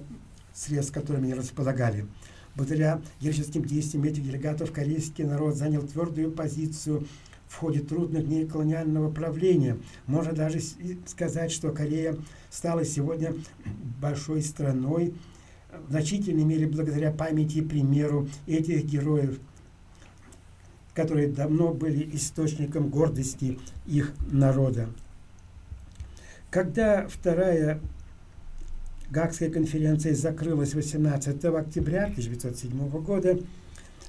средств, 0.53 0.93
которыми 0.93 1.31
они 1.31 1.33
располагали. 1.35 2.07
Благодаря 2.55 3.01
героическим 3.21 3.63
действиям 3.63 4.03
этих 4.03 4.23
делегатов 4.25 4.73
корейский 4.73 5.23
народ 5.23 5.55
занял 5.55 5.83
твердую 5.83 6.31
позицию 6.31 7.07
в 7.51 7.57
ходе 7.57 7.81
трудных 7.81 8.25
дней 8.25 8.47
колониального 8.47 9.11
правления. 9.11 9.77
Можно 10.07 10.31
даже 10.31 10.59
сказать, 11.05 11.51
что 11.51 11.71
Корея 11.71 12.15
стала 12.49 12.85
сегодня 12.85 13.33
большой 13.99 14.41
страной, 14.41 15.13
в 15.85 15.91
значительной 15.91 16.45
мере 16.45 16.65
благодаря 16.65 17.11
памяти 17.11 17.57
и 17.57 17.61
примеру 17.61 18.29
этих 18.47 18.85
героев, 18.85 19.37
которые 20.93 21.27
давно 21.27 21.73
были 21.73 22.15
источником 22.15 22.87
гордости 22.89 23.59
их 23.85 24.13
народа. 24.31 24.87
Когда 26.49 27.05
вторая 27.09 27.81
Гаагская 29.09 29.49
конференция 29.49 30.15
закрылась 30.15 30.73
18 30.73 31.43
октября 31.43 32.03
1907 32.05 32.89
года, 33.01 33.39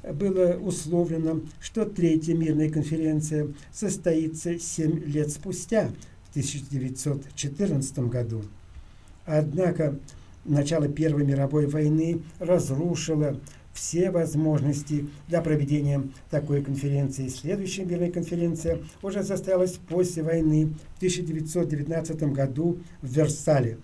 было 0.02 0.58
условлено, 0.58 1.40
что 1.60 1.84
третья 1.84 2.34
мирная 2.34 2.70
конференция 2.70 3.48
состоится 3.72 4.58
7 4.58 5.04
лет 5.04 5.30
спустя, 5.30 5.90
в 6.26 6.30
1914 6.30 7.98
году. 8.08 8.42
Однако 9.26 9.98
начало 10.44 10.88
Первой 10.88 11.24
мировой 11.24 11.66
войны 11.66 12.22
разрушило 12.38 13.38
все 13.72 14.10
возможности 14.10 15.08
для 15.28 15.40
проведения 15.40 16.02
такой 16.30 16.62
конференции. 16.62 17.28
Следующая 17.28 17.84
мирная 17.84 18.10
конференция 18.10 18.78
уже 19.02 19.22
состоялась 19.24 19.78
после 19.88 20.22
войны 20.22 20.74
в 20.94 20.96
1919 20.98 22.22
году 22.34 22.78
в 23.00 23.06
Версале. 23.08 23.78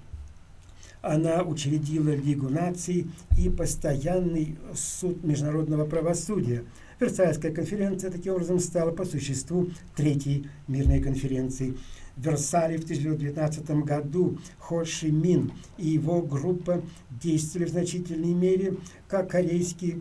Она 1.08 1.42
учредила 1.42 2.10
Лигу 2.14 2.50
наций 2.50 3.06
и 3.38 3.48
постоянный 3.48 4.58
суд 4.74 5.24
международного 5.24 5.86
правосудия. 5.86 6.64
Версальская 7.00 7.50
конференция 7.50 8.10
таким 8.10 8.34
образом 8.34 8.58
стала 8.58 8.90
по 8.90 9.06
существу 9.06 9.70
третьей 9.96 10.50
мирной 10.66 11.00
конференцией. 11.00 11.78
В 12.14 12.26
Версале 12.26 12.76
в 12.76 12.84
1919 12.84 13.70
году 13.86 14.38
Хо 14.58 14.84
Ши 14.84 15.10
Мин 15.10 15.50
и 15.78 15.88
его 15.88 16.20
группа 16.20 16.82
действовали 17.08 17.68
в 17.68 17.70
значительной 17.70 18.34
мере 18.34 18.76
как 19.08 19.30
корейские 19.30 20.00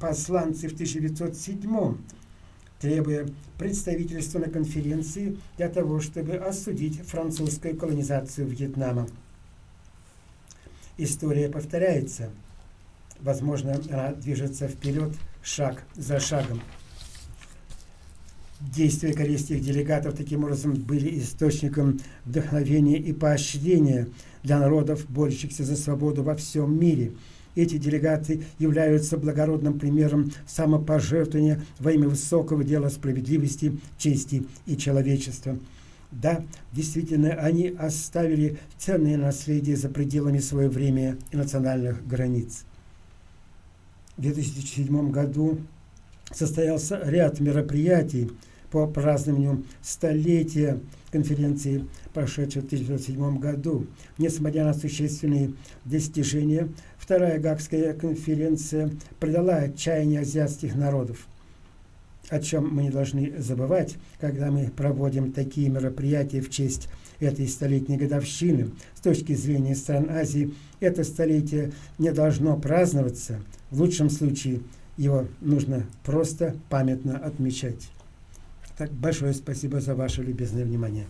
посланцы 0.00 0.68
в 0.68 0.72
1907 0.72 1.96
требуя 2.80 3.26
представительства 3.58 4.38
на 4.38 4.48
конференции 4.48 5.36
для 5.58 5.68
того, 5.68 6.00
чтобы 6.00 6.36
осудить 6.36 7.02
французскую 7.02 7.76
колонизацию 7.76 8.46
Вьетнама. 8.46 9.06
История 10.98 11.50
повторяется. 11.50 12.30
Возможно, 13.20 13.80
она 13.90 14.12
движется 14.12 14.66
вперед 14.66 15.12
шаг 15.42 15.82
за 15.94 16.18
шагом. 16.20 16.62
Действия 18.60 19.12
корейских 19.12 19.60
делегатов 19.60 20.14
таким 20.14 20.44
образом 20.44 20.72
были 20.72 21.18
источником 21.18 22.00
вдохновения 22.24 22.96
и 22.96 23.12
поощрения 23.12 24.08
для 24.42 24.58
народов, 24.58 25.04
борющихся 25.10 25.64
за 25.64 25.76
свободу 25.76 26.22
во 26.22 26.34
всем 26.34 26.78
мире. 26.78 27.12
Эти 27.54 27.76
делегаты 27.76 28.44
являются 28.58 29.18
благородным 29.18 29.78
примером 29.78 30.32
самопожертвования 30.46 31.62
во 31.78 31.92
имя 31.92 32.08
высокого 32.08 32.64
дела 32.64 32.88
справедливости, 32.88 33.78
чести 33.98 34.46
и 34.64 34.76
человечества. 34.76 35.58
Да, 36.12 36.44
действительно, 36.72 37.30
они 37.34 37.68
оставили 37.68 38.58
ценное 38.78 39.16
наследие 39.16 39.76
за 39.76 39.88
пределами 39.88 40.38
своего 40.38 40.72
времени 40.72 41.16
и 41.32 41.36
национальных 41.36 42.06
границ. 42.06 42.64
В 44.16 44.22
2007 44.22 45.10
году 45.10 45.60
состоялся 46.32 47.00
ряд 47.04 47.40
мероприятий 47.40 48.30
по 48.70 48.86
празднованию 48.86 49.64
столетия 49.82 50.80
конференции, 51.10 51.86
прошедшей 52.12 52.62
в 52.62 52.66
1907 52.66 53.38
году. 53.38 53.86
Несмотря 54.18 54.64
на 54.64 54.74
существенные 54.74 55.52
достижения, 55.84 56.68
Вторая 56.98 57.38
Гагская 57.38 57.94
конференция 57.94 58.90
придала 59.20 59.56
отчаяние 59.58 60.20
азиатских 60.20 60.74
народов, 60.74 61.28
о 62.28 62.40
чем 62.40 62.74
мы 62.74 62.84
не 62.84 62.90
должны 62.90 63.34
забывать, 63.38 63.96
когда 64.20 64.50
мы 64.50 64.70
проводим 64.70 65.32
такие 65.32 65.68
мероприятия 65.68 66.40
в 66.40 66.50
честь 66.50 66.88
этой 67.20 67.48
столетней 67.48 67.96
годовщины. 67.96 68.70
С 68.94 69.00
точки 69.00 69.34
зрения 69.34 69.74
стран 69.74 70.10
Азии, 70.10 70.54
это 70.80 71.04
столетие 71.04 71.72
не 71.98 72.12
должно 72.12 72.56
праздноваться. 72.56 73.40
В 73.70 73.80
лучшем 73.80 74.10
случае 74.10 74.60
его 74.96 75.26
нужно 75.40 75.86
просто 76.04 76.56
памятно 76.68 77.16
отмечать. 77.16 77.88
Так, 78.76 78.92
большое 78.92 79.32
спасибо 79.32 79.80
за 79.80 79.94
ваше 79.94 80.22
любезное 80.22 80.64
внимание. 80.64 81.06